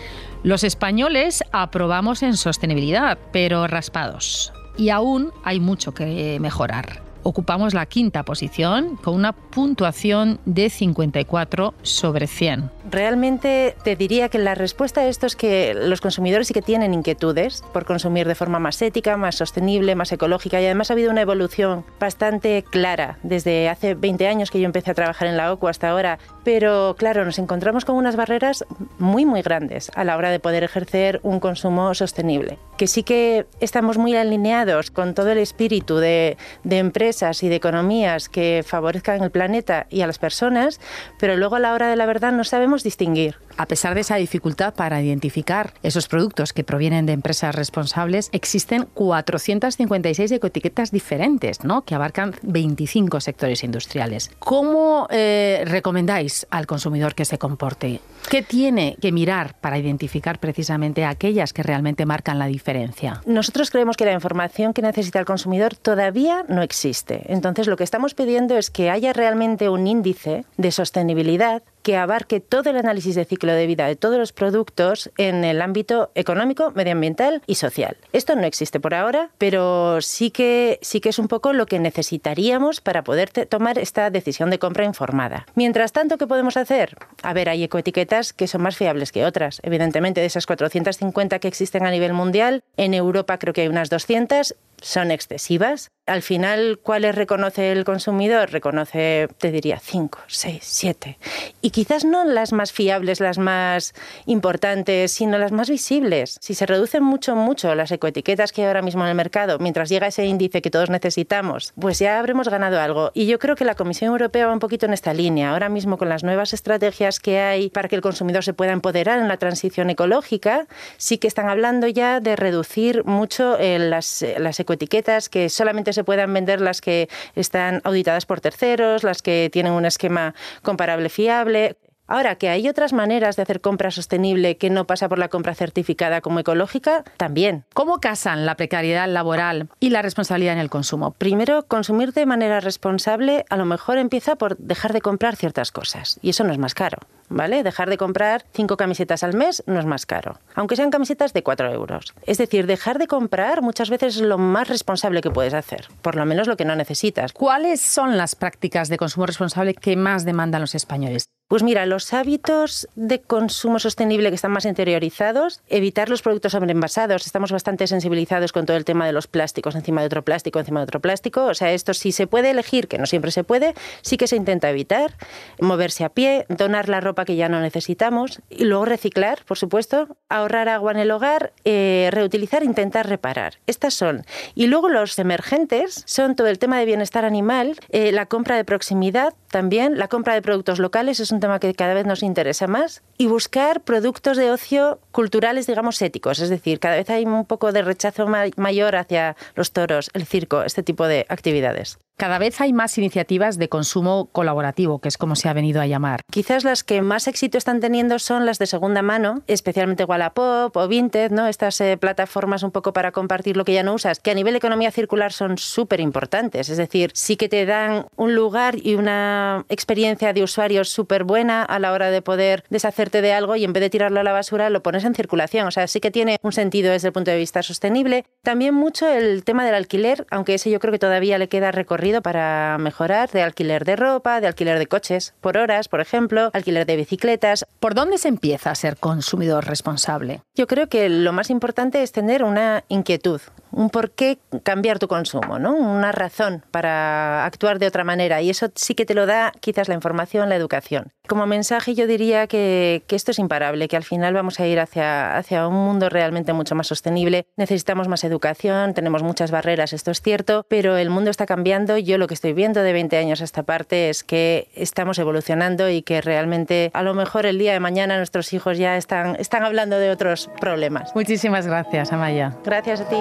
los 0.43 0.65
españoles 0.65 1.45
aprobamos 1.53 2.23
en 2.23 2.35
sostenibilidad, 2.39 3.19
pero 3.31 3.67
raspados 3.67 4.55
y 4.79 4.89
aún 4.91 5.33
hay 5.45 5.61
mucho 5.61 5.93
que 5.93 6.39
mejorar. 6.41 7.03
ocupamos 7.25 7.75
la 7.75 7.85
quinta 7.85 8.23
posición 8.23 8.97
con 8.97 9.15
una 9.15 9.33
puntuación 9.33 10.41
de 10.47 10.71
54 10.71 11.75
sobre 11.83 12.27
100. 12.27 12.71
Realmente 12.91 13.77
te 13.85 13.97
diría 13.97 14.31
que 14.31 14.39
la 14.39 14.55
respuesta 14.55 15.03
a 15.03 15.09
esto 15.09 15.27
es 15.27 15.37
que 15.37 15.75
los 15.75 16.01
consumidores 16.01 16.49
sí 16.49 16.55
que 16.55 16.63
tienen 16.63 16.95
inquietudes 16.95 17.63
por 17.75 17.85
consumir 17.85 18.27
de 18.27 18.35
forma 18.35 18.59
más 18.59 18.81
ética, 18.81 19.19
más 19.19 19.35
sostenible, 19.35 19.95
más 19.95 20.11
ecológica 20.13 20.61
y 20.61 20.65
además 20.65 20.91
ha 20.91 20.95
habido 20.95 21.11
una 21.11 21.21
evolución 21.21 21.85
bastante 22.01 22.63
clara 22.63 23.19
desde 23.23 23.69
hace 23.69 23.95
20 23.95 24.27
años 24.27 24.51
que 24.51 24.61
yo 24.61 24.65
empecé 24.65 24.93
a 24.93 24.95
trabajar 24.95 25.29
en 25.29 25.37
la 25.37 25.53
OCU 25.53 25.69
hasta 25.69 25.91
ahora. 25.91 26.19
Pero 26.49 26.97
claro, 26.97 27.27
nos 27.27 27.39
encontramos 27.39 27.85
con 27.85 27.97
unas 27.97 28.17
barreras 28.17 28.65
muy 28.99 29.27
muy 29.27 29.43
grandes 29.43 29.91
a 29.95 30.03
la 30.03 30.17
hora 30.17 30.31
de 30.31 30.41
poder 30.41 30.65
ejercer 30.65 31.21
un 31.23 31.41
consumo 31.41 31.93
sostenible. 31.93 32.59
Que 32.79 32.87
sí 32.87 33.03
que 33.03 33.45
estamos 33.61 33.99
muy 33.99 34.17
alineados 34.17 34.91
con 34.91 35.13
todo 35.13 35.31
el 35.31 35.37
espíritu 35.37 35.99
de, 35.99 36.39
de 36.65 36.79
empresas 36.79 37.43
y 37.43 37.51
de 37.51 37.57
economías 37.57 38.31
que 38.31 38.65
favorezcan 38.67 39.23
el 39.23 39.31
planeta 39.31 39.87
y 39.91 40.01
a 40.01 40.07
las 40.07 40.19
personas, 40.19 40.81
pero 41.21 41.37
luego 41.37 41.57
a 41.57 41.61
la 41.61 41.75
hora 41.75 41.91
de 41.91 41.97
la 41.97 42.07
verdad 42.07 42.33
no 42.33 42.45
sabemos 42.45 42.83
distinguir. 42.83 43.37
A 43.59 43.67
pesar 43.67 43.95
de 43.95 44.03
esa 44.03 44.15
dificultad 44.17 44.73
para 44.73 45.03
identificar 45.03 45.75
esos 45.83 46.07
productos 46.07 46.53
que 46.53 46.63
provienen 46.63 47.07
de 47.07 47.13
empresas 47.13 47.55
responsables, 47.57 48.31
existen 48.33 48.87
456 48.95 50.31
ecoetiquetas 50.31 50.93
diferentes, 50.93 51.65
¿no? 51.65 51.83
que 51.83 51.97
abarcan 51.97 52.37
25 52.43 53.21
sectores 53.21 53.65
industriales. 53.65 54.31
¿Cómo 54.39 55.09
eh, 55.11 55.65
recomendáis 55.67 56.38
al 56.51 56.67
consumidor 56.67 57.15
que 57.15 57.25
se 57.25 57.39
comporte? 57.39 58.01
¿Qué 58.29 58.43
tiene 58.43 58.97
que 59.01 59.13
mirar 59.13 59.55
para 59.61 59.79
identificar 59.79 60.39
precisamente 60.39 61.05
aquellas 61.05 61.53
que 61.53 61.63
realmente 61.63 62.07
marcan 62.07 62.39
la 62.39 62.47
diferencia? 62.47 63.23
Nosotros 63.27 63.71
creemos 63.71 63.97
que 63.97 64.05
la 64.05 64.13
información 64.13 64.75
que 64.75 64.83
necesita 64.83 65.19
el 65.19 65.25
consumidor 65.25 65.75
todavía 65.77 66.45
no 66.49 66.63
existe. 66.63 67.23
Entonces, 67.33 67.67
lo 67.67 67.77
que 67.77 67.85
estamos 67.85 68.15
pidiendo 68.15 68.57
es 68.57 68.71
que 68.71 68.91
haya 68.91 69.13
realmente 69.13 69.69
un 69.69 69.87
índice 69.87 70.45
de 70.57 70.71
sostenibilidad 70.71 71.63
que 71.83 71.97
abarque 71.97 72.41
todo 72.41 72.71
el 72.71 72.77
análisis 72.77 73.15
de 73.15 73.25
ciclo 73.25 73.53
de 73.53 73.67
vida 73.67 73.87
de 73.87 73.97
todos 73.97 74.19
los 74.19 74.33
productos 74.33 75.11
en 75.17 75.45
el 75.45 75.63
ámbito 75.63 76.11
económico, 76.15 76.73
medioambiental 76.75 77.43
y 77.47 77.57
social. 77.57 77.97
Esto 78.13 78.37
no 78.37 78.45
existe 78.45 78.81
por 78.81 78.95
ahora, 78.95 79.31
pero 79.39 80.01
sí 80.01 80.31
que, 80.31 80.79
sí 80.83 81.01
que 81.01 81.09
es 81.11 81.19
un 81.19 81.29
poco 81.29 81.53
lo 81.53 81.67
que 81.67 81.79
necesitaríamos 81.79 82.81
para 82.81 83.05
poder 83.05 83.31
tomar 83.31 83.79
esta 83.79 84.11
decisión 84.11 84.51
de 84.51 84.59
compra 84.59 84.85
informada. 84.85 85.47
Mientras 85.55 85.93
tanto, 85.93 86.19
¿qué 86.19 86.27
podemos 86.27 86.57
hacer? 86.57 86.97
A 87.23 87.33
ver, 87.33 87.49
hay 87.49 87.65
ecoetiquetas 87.65 88.33
que 88.33 88.47
son 88.47 88.63
más 88.63 88.77
fiables 88.77 89.13
que 89.13 89.25
otras. 89.25 89.61
Evidentemente, 89.63 90.21
de 90.21 90.27
esas 90.27 90.47
450 90.47 91.39
que 91.39 91.49
existen 91.49 91.87
a 91.87 91.91
nivel 91.91 92.13
mundial, 92.13 92.63
en 92.77 92.95
Europa 92.95 93.39
creo 93.39 93.53
que 93.53 93.63
hay 93.63 93.69
unas 93.69 93.91
200 93.91 94.57
son 94.83 95.11
excesivas. 95.11 95.91
Al 96.07 96.23
final, 96.23 96.79
¿cuáles 96.83 97.15
reconoce 97.15 97.71
el 97.71 97.85
consumidor? 97.85 98.51
Reconoce, 98.51 99.29
te 99.37 99.51
diría, 99.53 99.79
5, 99.79 100.21
6, 100.27 100.59
7. 100.63 101.19
Y 101.61 101.69
quizás 101.69 102.07
no 102.07 102.25
las 102.25 102.53
más 102.53 102.73
fiables, 102.73 103.21
las 103.21 103.37
más 103.37 103.93
importantes, 104.25 105.13
sino 105.13 105.37
las 105.37 105.53
más 105.53 105.69
visibles. 105.69 106.39
Si 106.41 106.55
se 106.55 106.65
reducen 106.65 107.03
mucho, 107.03 107.37
mucho 107.37 107.75
las 107.75 107.93
ecoetiquetas 107.93 108.53
que 108.53 108.63
hay 108.63 108.69
ahora 108.69 108.81
mismo 108.81 109.03
en 109.05 109.11
el 109.11 109.17
mercado, 109.17 109.59
mientras 109.59 109.91
llega 109.91 110.07
ese 110.07 110.25
índice 110.25 110.63
que 110.63 110.71
todos 110.71 110.89
necesitamos, 110.89 111.75
pues 111.79 111.99
ya 111.99 112.19
habremos 112.19 112.49
ganado 112.49 112.81
algo. 112.81 113.11
Y 113.13 113.27
yo 113.27 113.39
creo 113.39 113.55
que 113.55 113.67
la 113.67 113.75
Comisión 113.75 114.11
Europea 114.11 114.47
va 114.47 114.53
un 114.55 114.61
poquito 114.61 114.87
en 114.87 114.95
esta 114.95 115.13
línea. 115.13 115.51
Ahora 115.51 115.69
mismo, 115.69 115.99
con 115.99 116.09
las 116.09 116.25
nuevas 116.25 116.55
estrategias 116.55 117.21
que 117.21 117.39
hay 117.39 117.69
para 117.69 117.89
que 117.89 117.97
el 117.97 118.03
consumidor 118.03 118.45
se 118.45 118.55
pueda 118.55 118.73
empoderar 118.73 119.19
en 119.19 119.29
la 119.29 119.37
transición 119.37 119.91
ecológica, 119.91 120.67
sí 120.97 121.19
que 121.19 121.29
están 121.29 121.51
hablando 121.51 121.87
ya 121.87 122.21
de 122.21 122.35
reducir 122.35 123.05
mucho 123.05 123.59
eh, 123.59 123.79
las, 123.79 124.25
las 124.39 124.59
etiquetas 124.73 125.29
que 125.29 125.49
solamente 125.49 125.93
se 125.93 126.05
puedan 126.05 126.33
vender 126.33 126.61
las 126.61 126.81
que 126.81 127.09
están 127.35 127.81
auditadas 127.85 128.27
por 128.27 128.41
terceros, 128.41 129.03
las 129.03 129.23
que 129.23 129.49
tienen 129.53 129.73
un 129.73 129.85
esquema 129.85 130.35
comparable 130.63 131.09
fiable. 131.09 131.77
Ahora, 132.11 132.37
que 132.37 132.49
hay 132.49 132.67
otras 132.71 132.95
maneras 132.95 133.37
de 133.37 133.43
hacer 133.43 133.61
compra 133.61 133.91
sostenible 133.91 134.57
que 134.57 134.71
no 134.71 134.87
pasa 134.87 135.11
por 135.11 135.19
la 135.19 135.29
compra 135.29 135.55
certificada 135.55 136.23
como 136.23 136.41
ecológica, 136.41 137.05
también. 137.19 137.65
¿Cómo 137.75 138.01
casan 138.01 138.47
la 138.47 138.57
precariedad 138.57 139.07
laboral 139.07 139.69
y 139.79 139.91
la 139.91 140.01
responsabilidad 140.01 140.55
en 140.55 140.61
el 140.61 140.71
consumo? 140.71 141.13
Primero, 141.13 141.67
consumir 141.67 142.15
de 142.15 142.25
manera 142.25 142.61
responsable 142.61 143.45
a 143.51 143.59
lo 143.59 143.67
mejor 143.67 143.99
empieza 143.99 144.37
por 144.37 144.57
dejar 144.57 144.95
de 144.95 145.03
comprar 145.03 145.37
ciertas 145.37 145.71
cosas 145.71 146.19
y 146.23 146.31
eso 146.31 146.45
no 146.45 146.53
es 146.53 146.59
más 146.59 146.75
caro. 146.75 146.99
¿Vale? 147.31 147.63
Dejar 147.63 147.91
de 147.91 147.99
comprar 147.99 148.47
cinco 148.55 148.79
camisetas 148.79 149.23
al 149.23 149.35
mes 149.35 149.63
no 149.67 149.79
es 149.79 149.85
más 149.85 150.07
caro, 150.07 150.41
aunque 150.55 150.77
sean 150.77 150.91
camisetas 150.91 151.35
de 151.35 151.43
cuatro 151.43 151.71
euros. 151.71 152.15
Es 152.25 152.39
decir, 152.39 152.67
dejar 152.67 152.99
de 152.99 153.07
comprar 153.07 153.61
muchas 153.61 153.91
veces 153.91 154.17
es 154.17 154.23
lo 154.23 154.39
más 154.39 154.67
responsable 154.67 155.21
que 155.21 155.31
puedes 155.31 155.53
hacer, 155.53 155.89
por 156.01 156.17
lo 156.17 156.25
menos 156.25 156.47
lo 156.47 156.57
que 156.57 156.65
no 156.65 156.75
necesitas. 156.75 157.35
¿Cuáles 157.35 157.83
son 157.83 158.17
las 158.17 158.35
prácticas 158.35 158.89
de 158.89 158.97
consumo 158.97 159.27
responsable 159.27 159.75
que 159.75 159.95
más 159.95 160.25
demandan 160.25 160.63
los 160.63 160.75
españoles? 160.75 161.29
Pues 161.49 161.63
mira, 161.63 161.87
los 161.87 162.13
hábitos 162.13 162.89
de 162.95 163.23
consumo 163.23 163.79
sostenible 163.79 164.29
que 164.29 164.35
están 164.35 164.51
más 164.51 164.67
interiorizados, 164.67 165.63
evitar 165.67 166.11
los 166.11 166.21
productos 166.21 166.53
sobreenvasados, 166.53 167.25
estamos 167.25 167.53
bastante 167.53 167.87
sensibilizados 167.87 168.53
con 168.53 168.67
todo 168.67 168.77
el 168.77 168.85
tema 168.85 169.07
de 169.07 169.15
los 169.15 169.29
plásticos 169.29 169.75
encima 169.75 170.03
de 170.03 170.09
otro 170.09 170.23
plástico, 170.23 170.59
encima 170.59 170.81
de 170.81 170.85
otro 170.85 171.01
plástico, 171.01 171.47
o 171.47 171.55
sea, 171.55 171.73
esto 171.73 171.95
sí 171.95 172.13
se 172.13 172.27
puede 172.27 172.51
elegir, 172.51 172.87
que 172.87 172.99
no 172.99 173.07
siempre 173.07 173.31
se 173.31 173.45
puede, 173.45 173.73
sí 174.03 174.19
que 174.19 174.27
se 174.27 174.37
intenta 174.37 174.69
evitar, 174.69 175.15
moverse 175.59 176.05
a 176.05 176.11
pie, 176.11 176.45
donar 176.51 176.91
la 176.91 177.01
ropa 177.01 177.25
que 177.25 177.37
ya 177.37 177.49
no 177.49 177.63
necesitamos 177.63 178.43
y 178.51 178.65
luego 178.65 178.85
reciclar, 178.85 179.39
por 179.47 179.57
supuesto, 179.57 180.19
ahorrar 180.29 180.69
agua 180.69 180.93
en 180.93 180.99
el 180.99 181.11
hogar, 181.11 181.55
eh, 181.65 182.11
reutilizar, 182.13 182.63
intentar 182.63 183.09
reparar. 183.09 183.55
Estas 183.67 183.95
son. 183.95 184.27
Y 184.55 184.67
luego 184.67 184.91
los 184.91 185.19
emergentes 185.19 186.03
son 186.05 186.37
todo 186.37 186.49
el 186.49 186.59
tema 186.59 186.79
de 186.79 186.85
bienestar 186.85 187.25
animal, 187.25 187.79
eh, 187.89 188.13
la 188.13 188.27
compra 188.27 188.57
de 188.57 188.67
proximidad 188.67 189.33
también, 189.51 189.99
la 189.99 190.09
compra 190.09 190.35
de 190.35 190.43
productos 190.43 190.79
locales 190.79 191.21
es 191.21 191.33
un 191.33 191.41
tema 191.41 191.59
que 191.59 191.75
cada 191.75 191.95
vez 191.95 192.07
nos 192.07 192.23
interesa 192.23 192.67
más, 192.67 193.03
y 193.17 193.27
buscar 193.27 193.81
productos 193.83 194.37
de 194.37 194.51
ocio 194.51 195.01
culturales, 195.11 195.67
digamos, 195.67 196.01
éticos. 196.03 196.39
Es 196.41 196.51
decir, 196.51 196.81
cada 196.81 196.97
vez 196.97 197.09
hay 197.11 197.25
un 197.25 197.45
poco 197.45 197.73
de 197.73 197.83
rechazo 197.83 198.27
mayor 198.57 198.97
hacia 198.97 199.37
los 199.55 199.73
toros, 199.73 200.11
el 200.13 200.27
circo, 200.27 200.63
este 200.63 200.83
tipo 200.83 201.07
de 201.07 201.27
actividades. 201.29 201.99
Cada 202.19 202.41
vez 202.41 202.61
hay 202.61 202.73
más 202.73 202.99
iniciativas 202.99 203.59
de 203.59 203.69
consumo 203.69 204.29
colaborativo, 204.33 204.99
que 204.99 205.07
es 205.07 205.17
como 205.17 205.37
se 205.37 205.49
ha 205.49 205.53
venido 205.53 205.81
a 205.81 205.87
llamar. 205.87 206.23
Quizás 206.33 206.65
las 206.65 206.83
que 206.83 207.01
más 207.01 207.29
éxito 207.29 207.57
están 207.57 207.79
teniendo 207.79 208.19
son 208.19 208.45
las 208.45 208.59
de 208.59 208.67
segunda 208.67 209.03
mano, 209.03 209.43
especialmente 209.47 210.05
Wallapop 210.05 210.77
o 210.77 210.89
Vinted, 210.89 211.31
¿no? 211.31 211.47
Estas 211.47 211.81
eh, 211.81 211.97
plataformas 211.97 212.65
un 212.65 212.73
poco 212.73 212.93
para 212.93 213.13
compartir 213.13 213.57
lo 213.57 213.65
que 213.65 213.73
ya 213.73 213.85
no 213.85 213.95
usas, 213.95 214.19
que 214.19 214.33
a 214.33 214.35
nivel 214.35 214.55
de 214.55 214.59
economía 214.59 214.91
circular 214.91 215.33
son 215.33 215.59
súper 215.59 216.01
importantes. 216.01 216.69
Es 216.69 216.77
decir, 216.77 217.13
sí 217.15 217.37
que 217.37 217.49
te 217.49 217.65
dan 217.67 218.07
un 218.17 218.35
lugar 218.35 218.75
y 218.83 218.97
una 218.97 219.38
experiencia 219.69 220.33
de 220.33 220.43
usuario 220.43 220.85
súper 220.85 221.25
buena 221.25 221.63
a 221.63 221.79
la 221.79 221.93
hora 221.93 222.11
de 222.11 222.23
poder 222.23 222.65
deshacerte 222.71 223.23
de 223.23 223.33
algo 223.33 223.57
y 223.57 223.65
en 223.65 223.73
vez 223.73 223.81
de 223.81 223.91
tirarlo 223.91 224.21
a 224.21 224.23
la 224.23 224.33
basura 224.33 224.71
lo 224.71 224.83
pones 224.83 225.05
en 225.05 225.15
circulación. 225.15 225.67
O 225.67 225.71
sea, 225.71 225.87
sí 225.87 226.01
que 226.01 226.11
tiene 226.11 226.39
un 226.43 226.53
sentido 226.53 226.93
desde 226.93 227.09
el 227.09 227.13
punto 227.13 227.31
de 227.31 227.37
vista 227.37 227.63
sostenible. 227.63 228.25
También 228.43 228.75
mucho 228.75 229.09
el 229.09 229.45
tema 229.45 229.65
del 229.65 229.75
alquiler, 229.75 230.27
aunque 230.31 230.55
ese 230.55 230.71
yo 230.71 230.81
creo 230.81 230.93
que 230.93 230.99
todavía 230.99 231.39
le 231.39 231.49
queda 231.49 231.73
recorrido 231.73 232.23
para 232.23 232.77
mejorar 232.79 233.31
de 233.31 233.43
alquiler 233.43 233.85
de 233.85 233.97
ropa, 233.97 234.41
de 234.41 234.47
alquiler 234.47 234.79
de 234.79 234.87
coches 234.87 235.35
por 235.41 235.57
horas, 235.57 235.89
por 235.89 236.01
ejemplo, 236.01 236.51
alquiler 236.53 236.87
de 236.87 236.97
bicicletas. 236.97 237.67
¿Por 237.81 237.95
dónde 237.95 238.19
se 238.19 238.29
empieza 238.29 238.71
a 238.71 238.75
ser 238.75 238.97
consumidor 238.97 239.67
responsable? 239.67 240.43
Yo 240.55 240.67
creo 240.67 240.89
que 240.89 241.09
lo 241.09 241.33
más 241.33 241.51
importante 241.51 242.03
es 242.03 242.13
tener 242.13 242.45
una 242.45 242.85
inquietud, 242.89 243.41
un 243.73 243.91
por 243.91 244.11
qué 244.11 244.39
cambiar 244.63 244.99
tu 244.99 245.09
consumo, 245.09 245.59
¿no? 245.59 245.75
Una 245.75 246.13
razón 246.13 246.65
para 246.71 247.45
actuar 247.45 247.79
de 247.79 247.87
otra 247.87 248.05
manera 248.05 248.41
y 248.43 248.51
eso 248.51 248.71
sí 248.75 248.95
que 248.95 249.07
te 249.07 249.15
lo 249.15 249.27
da 249.27 249.53
quizás 249.61 249.89
la 249.89 249.95
información, 249.95 250.49
la 250.49 250.57
educación. 250.57 251.13
Como 251.27 251.47
mensaje 251.47 251.95
yo 251.95 252.07
diría 252.07 252.47
que, 252.47 253.03
que 253.07 253.15
esto 253.15 253.33
es 253.33 253.39
imparable, 253.39 253.89
que 253.89 253.97
al 253.97 254.05
final 254.05 254.33
vamos 254.33 254.61
a 254.61 254.67
ir 254.67 254.81
hacia, 254.81 255.37
hacia 255.37 255.69
un 255.69 255.75
mundo 255.75 256.09
realmente 256.09 256.53
mucho 256.53 256.75
más 256.75 256.87
sostenible. 256.87 257.47
Necesitamos 257.57 258.09
más 258.09 258.25
educación, 258.25 258.95
tenemos 258.95 259.23
muchas 259.23 259.51
barreras, 259.51 259.93
esto 259.93 260.11
es 260.11 260.23
cierto, 260.23 260.65
pero 260.69 260.97
el 260.97 261.11
mundo 261.11 261.31
está 261.31 261.45
cambiando. 261.45 261.99
Yo 261.99 262.17
lo 262.17 262.27
que 262.27 262.35
estoy 262.35 262.55
viendo 262.55 262.83
de 262.83 262.93
20 262.93 263.17
años 263.19 263.41
a 263.43 263.45
esta 263.45 263.63
parte 263.63 264.09
es 264.09 264.25
que 264.25 264.69
estamos 264.75 265.19
evolucionando 265.19 265.91
y 265.91 266.03
que 266.03 266.21
realmente 266.21 266.91
a 266.95 267.03
lo 267.03 267.15
mejor 267.15 267.45
el 267.45 267.59
día 267.59 267.73
de 267.73 267.81
mañana 267.81 268.17
nuestros 268.17 268.53
hijos 268.53 268.79
ya 268.79 268.97
están, 268.97 269.37
están 269.37 269.65
hablando 269.65 269.99
de 269.99 270.11
otros 270.11 270.51
problemas. 270.61 271.15
Muchísimas 271.15 271.67
gracias, 271.67 272.13
Amaya. 272.13 272.57
Gracias 272.65 273.03
a 273.03 273.09
ti. 273.09 273.17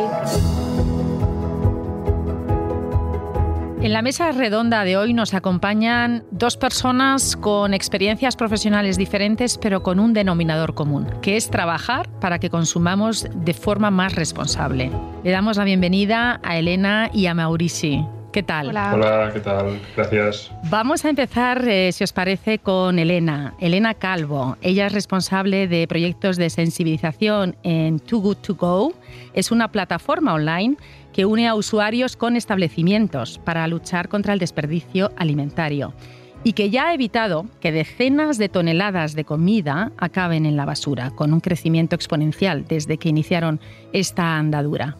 En 3.87 3.93
la 3.93 4.01
mesa 4.01 4.33
redonda 4.33 4.83
de 4.83 4.97
hoy 4.97 5.13
nos 5.13 5.33
acompañan 5.33 6.25
dos 6.29 6.57
personas 6.57 7.37
con 7.37 7.73
experiencias 7.73 8.35
profesionales 8.35 8.97
diferentes, 8.97 9.57
pero 9.57 9.81
con 9.81 10.01
un 10.01 10.11
denominador 10.11 10.73
común, 10.73 11.07
que 11.21 11.37
es 11.37 11.49
trabajar 11.49 12.09
para 12.19 12.37
que 12.37 12.49
consumamos 12.49 13.27
de 13.33 13.53
forma 13.53 13.89
más 13.89 14.13
responsable. 14.13 14.91
Le 15.23 15.31
damos 15.31 15.55
la 15.55 15.63
bienvenida 15.63 16.41
a 16.43 16.57
Elena 16.57 17.09
y 17.13 17.27
a 17.27 17.33
Maurici. 17.33 18.03
¿Qué 18.37 18.43
tal? 18.43 18.67
Hola. 18.67 19.31
¿qué 19.33 19.39
tal? 19.39 19.79
Gracias. 19.95 20.51
Vamos 20.69 21.03
a 21.05 21.09
empezar, 21.09 21.67
eh, 21.67 21.91
si 21.91 22.03
os 22.03 22.13
parece, 22.13 22.59
con 22.59 22.99
Elena. 22.99 23.55
Elena 23.59 23.95
Calvo. 23.95 24.57
Ella 24.61 24.85
es 24.85 24.93
responsable 24.93 25.67
de 25.67 25.87
proyectos 25.87 26.37
de 26.37 26.51
sensibilización 26.51 27.55
en 27.63 27.97
Too 27.97 28.19
Good 28.19 28.37
To 28.37 28.53
Go. 28.53 28.93
Es 29.33 29.51
una 29.51 29.71
plataforma 29.71 30.35
online 30.35 30.75
que 31.13 31.25
une 31.25 31.47
a 31.47 31.55
usuarios 31.55 32.15
con 32.15 32.35
establecimientos 32.35 33.39
para 33.39 33.67
luchar 33.67 34.07
contra 34.07 34.33
el 34.33 34.39
desperdicio 34.39 35.09
alimentario 35.17 35.95
y 36.43 36.53
que 36.53 36.69
ya 36.69 36.89
ha 36.89 36.93
evitado 36.93 37.47
que 37.59 37.71
decenas 37.71 38.37
de 38.37 38.49
toneladas 38.49 39.15
de 39.15 39.25
comida 39.25 39.91
acaben 39.97 40.45
en 40.45 40.55
la 40.55 40.65
basura, 40.65 41.09
con 41.09 41.33
un 41.33 41.39
crecimiento 41.39 41.95
exponencial 41.95 42.65
desde 42.67 42.99
que 42.99 43.09
iniciaron 43.09 43.59
esta 43.93 44.37
andadura. 44.37 44.95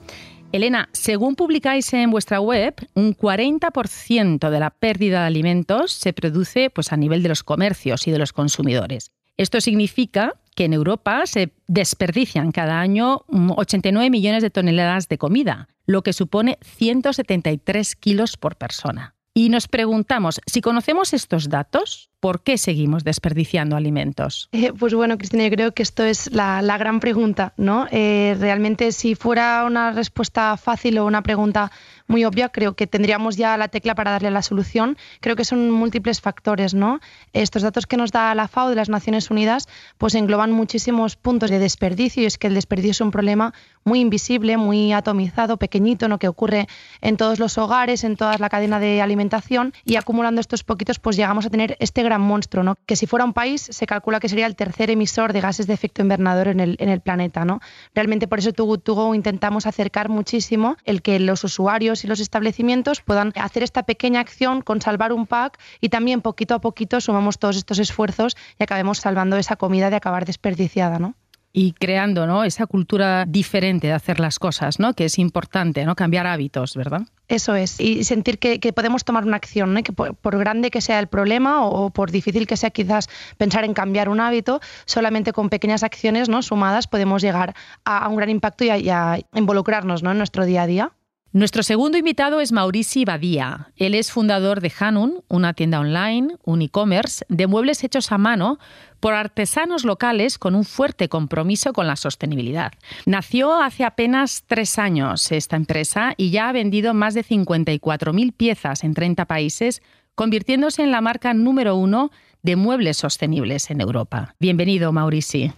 Elena, 0.54 0.88
según 0.94 1.36
publicáis 1.36 1.92
en 1.94 2.10
vuestra 2.10 2.40
web, 2.40 2.74
un 2.94 3.14
40% 3.16 4.50
de 4.50 4.60
la 4.60 4.70
pérdida 4.70 5.22
de 5.22 5.28
alimentos 5.28 5.92
se 5.92 6.14
produce 6.14 6.70
pues, 6.70 6.94
a 6.94 6.98
nivel 6.98 7.22
de 7.22 7.30
los 7.30 7.44
comercios 7.44 8.08
y 8.08 8.12
de 8.12 8.18
los 8.18 8.32
consumidores. 8.32 9.12
Esto 9.36 9.60
significa 9.60 10.36
que 10.56 10.66
en 10.66 10.74
Europa 10.74 11.26
se 11.26 11.52
desperdician 11.68 12.52
cada 12.52 12.80
año 12.80 13.24
89 13.28 14.10
millones 14.10 14.42
de 14.42 14.50
toneladas 14.50 15.10
de 15.10 15.18
comida, 15.18 15.68
lo 15.86 16.02
que 16.02 16.14
supone 16.14 16.58
173 16.64 17.96
kilos 17.96 18.38
por 18.38 18.56
persona. 18.56 19.17
Y 19.38 19.50
nos 19.50 19.68
preguntamos, 19.68 20.42
si 20.48 20.62
conocemos 20.62 21.14
estos 21.14 21.48
datos, 21.48 22.10
¿por 22.20 22.42
qué 22.42 22.58
seguimos 22.58 23.04
desperdiciando 23.04 23.76
alimentos? 23.76 24.50
Eh, 24.52 24.74
pues 24.74 24.96
bueno, 24.96 25.20
Cristina, 25.20 25.44
yo 25.44 25.52
creo 25.52 25.74
que 25.76 25.84
esto 25.84 26.04
es 26.04 26.32
la, 26.32 26.60
gran 26.80 27.00
pregunta, 27.00 27.54
¿no? 27.56 27.86
Eh, 27.92 28.36
realmente 28.40 28.92
si 28.92 29.14
fuera 29.14 29.64
una 29.68 29.92
respuesta 29.92 30.58
fácil 30.58 30.98
o 30.98 31.06
una 31.06 31.22
pregunta 31.22 31.72
muy 32.08 32.26
obvia, 32.26 32.50
creo 32.50 32.76
que 32.76 32.88
tendríamos 32.88 33.36
ya 33.36 33.58
la 33.58 33.68
tecla 33.68 33.96
para 33.96 34.12
darle 34.12 34.32
la 34.32 34.42
solución. 34.42 34.98
Creo 35.20 35.36
que 35.36 35.46
son 35.46 35.70
múltiples 35.72 36.22
factores, 36.22 36.74
¿no? 36.74 37.00
Estos 37.34 37.62
datos 37.62 37.86
que 37.86 37.98
nos 37.98 38.12
da 38.12 38.34
la 38.34 38.48
FAO 38.48 38.70
de 38.70 38.76
las 38.76 38.90
Naciones 38.90 39.30
Unidas, 39.30 39.68
pues 39.98 40.16
engloban 40.16 40.52
muchísimos 40.52 41.16
puntos 41.16 41.50
de 41.50 41.60
desperdicio 41.60 42.24
y 42.24 42.26
es 42.26 42.38
que 42.38 42.48
el 42.48 42.54
desperdicio 42.54 42.92
es 42.92 43.02
un 43.02 43.12
problema 43.12 43.54
muy 43.84 44.00
invisible, 44.00 44.58
muy 44.58 44.94
atomizado, 44.94 45.58
pequeñito, 45.58 46.08
¿no? 46.08 46.20
Que 46.20 46.28
ocurre 46.28 46.68
en 47.02 47.18
todos 47.18 47.40
los 47.40 47.58
hogares, 47.58 48.04
en 48.04 48.16
toda 48.16 48.38
la 48.38 48.50
cadena 48.50 48.80
de 48.80 49.02
alimentación 49.02 49.74
y 49.86 49.96
acumulando 49.96 50.42
estos 50.42 50.64
poquitos, 50.64 51.00
pues 51.00 51.16
llegamos 51.16 51.46
a 51.46 51.50
tener 51.50 51.78
este 51.80 52.04
gran 52.04 52.22
monstruo, 52.22 52.64
¿no? 52.64 52.76
Que 52.86 52.96
si 52.96 53.06
fuera 53.06 53.26
un 53.26 53.34
país, 53.34 53.68
se 53.70 53.86
calcula 53.86 54.20
que 54.20 54.30
sería 54.30 54.46
el 54.46 54.56
tercer 54.56 54.90
emisor 54.90 55.34
de 55.34 55.42
gases 55.42 55.68
de 55.68 55.74
efecto 55.74 56.02
invernadero 56.02 56.52
en 56.52 56.60
el, 56.60 56.76
en 56.80 56.90
el 56.90 57.02
planeta, 57.02 57.46
¿no? 57.46 57.60
Realmente 57.94 58.28
por 58.28 58.40
eso 58.40 58.54
Too 58.54 58.66
Good 58.66 59.16
intentamos 59.16 59.66
acercar 59.66 60.10
muchísimo 60.10 60.78
el 60.86 61.02
que 61.02 61.20
los 61.20 61.44
usuarios 61.44 61.97
y 62.04 62.08
los 62.08 62.20
establecimientos 62.20 63.02
puedan 63.02 63.34
hacer 63.36 63.64
esta 63.64 63.84
pequeña 63.84 64.20
acción 64.20 64.62
con 64.62 64.82
salvar 64.82 65.14
un 65.14 65.28
pack 65.28 65.60
y 65.82 65.90
también 65.90 66.22
poquito 66.22 66.56
a 66.56 66.62
poquito 66.62 67.02
sumamos 67.02 67.40
todos 67.40 67.58
estos 67.58 67.80
esfuerzos 67.80 68.36
y 68.60 68.64
acabemos 68.64 69.00
salvando 69.00 69.38
esa 69.38 69.56
comida 69.56 69.90
de 69.90 69.96
acabar 69.96 70.26
desperdiciada, 70.26 71.00
¿no? 71.00 71.16
y 71.60 71.74
creando 71.74 72.28
¿no? 72.28 72.44
esa 72.44 72.68
cultura 72.68 73.26
diferente 73.28 73.88
de 73.88 73.94
hacer 73.94 74.20
las 74.20 74.38
cosas, 74.38 74.80
¿no? 74.80 74.94
que 74.94 75.06
es 75.06 75.18
importante, 75.18 75.86
¿no? 75.86 75.96
cambiar 75.96 76.28
hábitos, 76.28 76.76
¿verdad? 76.76 77.02
Eso 77.30 77.56
es, 77.56 77.80
y 77.80 78.04
sentir 78.04 78.38
que, 78.38 78.60
podemos 78.74 79.04
tomar 79.04 79.26
una 79.26 79.38
acción, 79.38 79.74
¿no? 79.74 79.82
que 79.82 79.92
por, 79.92 80.38
grande 80.38 80.70
que 80.70 80.82
sea 80.82 81.00
el 81.00 81.08
problema 81.08 81.66
o, 81.66 81.90
por 81.90 82.12
difícil 82.12 82.46
que 82.46 82.58
sea 82.58 82.70
quizás 82.70 83.10
pensar 83.38 83.66
en 83.66 83.74
cambiar 83.74 84.08
un 84.08 84.20
hábito, 84.20 84.62
solamente 84.86 85.34
con 85.34 85.50
pequeñas 85.50 85.82
acciones 85.82 86.30
¿no? 86.30 86.44
sumadas 86.44 86.86
podemos 86.86 87.24
llegar 87.24 87.56
a, 87.86 88.08
un 88.08 88.18
gran 88.18 88.30
impacto 88.30 88.64
y 88.64 88.90
a, 88.90 89.20
involucrarnos 89.34 90.04
¿no? 90.04 90.12
en 90.12 90.20
nuestro 90.20 90.46
día 90.46 90.62
a 90.62 90.68
día. 90.68 90.92
Nuestro 91.34 91.62
segundo 91.62 91.98
invitado 91.98 92.40
es 92.40 92.54
Maurici 92.54 93.04
Badía. 93.04 93.72
Él 93.76 93.96
es 93.96 94.12
fundador 94.12 94.62
de 94.62 94.72
Hanun, 94.80 95.24
una 95.28 95.54
tienda 95.54 95.82
online, 95.82 96.36
un 96.46 96.62
e-commerce 96.62 97.26
de 97.28 97.48
muebles 97.48 97.84
hechos 97.84 98.14
a 98.14 98.18
mano 98.18 98.60
por 99.02 99.14
artesanos 99.14 99.84
locales 99.84 100.38
con 100.38 100.56
un 100.56 100.64
fuerte 100.64 101.10
compromiso 101.10 101.74
con 101.74 101.86
la 101.86 101.98
sostenibilidad. 101.98 102.72
Nació 103.06 103.62
hace 103.62 103.84
apenas 103.84 104.46
tres 104.48 104.80
años 104.80 105.30
esta 105.34 105.58
empresa 105.58 106.14
y 106.16 106.32
ya 106.32 106.48
ha 106.48 106.54
vendido 106.54 106.94
más 106.94 107.14
de 107.14 107.26
54.000 107.26 108.34
piezas 108.34 108.86
en 108.86 108.94
30 108.94 109.26
países, 109.26 109.84
convirtiéndose 110.16 110.82
en 110.82 110.92
la 110.92 111.02
marca 111.02 111.34
número 111.34 111.76
uno 111.76 112.10
de 112.48 112.56
muebles 112.56 112.96
sostenibles 112.96 113.70
en 113.72 113.82
Europa. 113.82 114.34
Bienvenido, 114.40 114.94
Maurici. 114.94 115.52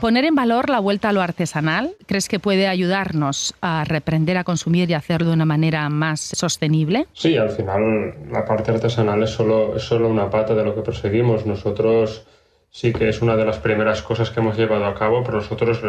poner 0.00 0.24
en 0.24 0.36
valor 0.36 0.70
la 0.70 0.78
vuelta 0.78 1.08
a 1.08 1.12
lo 1.12 1.20
artesanal, 1.20 1.96
¿crees 2.06 2.28
que 2.28 2.38
puede 2.38 2.68
ayudarnos 2.68 3.52
a 3.60 3.82
reprender 3.84 4.38
a 4.38 4.44
consumir 4.44 4.88
y 4.88 4.94
hacerlo 4.94 5.26
de 5.26 5.34
una 5.34 5.44
manera 5.44 5.88
más 5.88 6.20
sostenible? 6.20 7.08
Sí, 7.14 7.36
al 7.36 7.50
final 7.50 8.14
la 8.30 8.44
parte 8.44 8.70
artesanal 8.70 9.24
es 9.24 9.30
solo, 9.30 9.74
es 9.74 9.82
solo 9.82 10.08
una 10.08 10.30
pata 10.30 10.54
de 10.54 10.62
lo 10.62 10.72
que 10.72 10.82
perseguimos. 10.82 11.46
Nosotros 11.46 12.24
sí 12.70 12.92
que 12.92 13.08
es 13.08 13.22
una 13.22 13.34
de 13.34 13.44
las 13.44 13.58
primeras 13.58 14.02
cosas 14.02 14.30
que 14.30 14.38
hemos 14.38 14.56
llevado 14.56 14.86
a 14.86 14.94
cabo, 14.94 15.24
pero 15.24 15.38
nosotros 15.38 15.82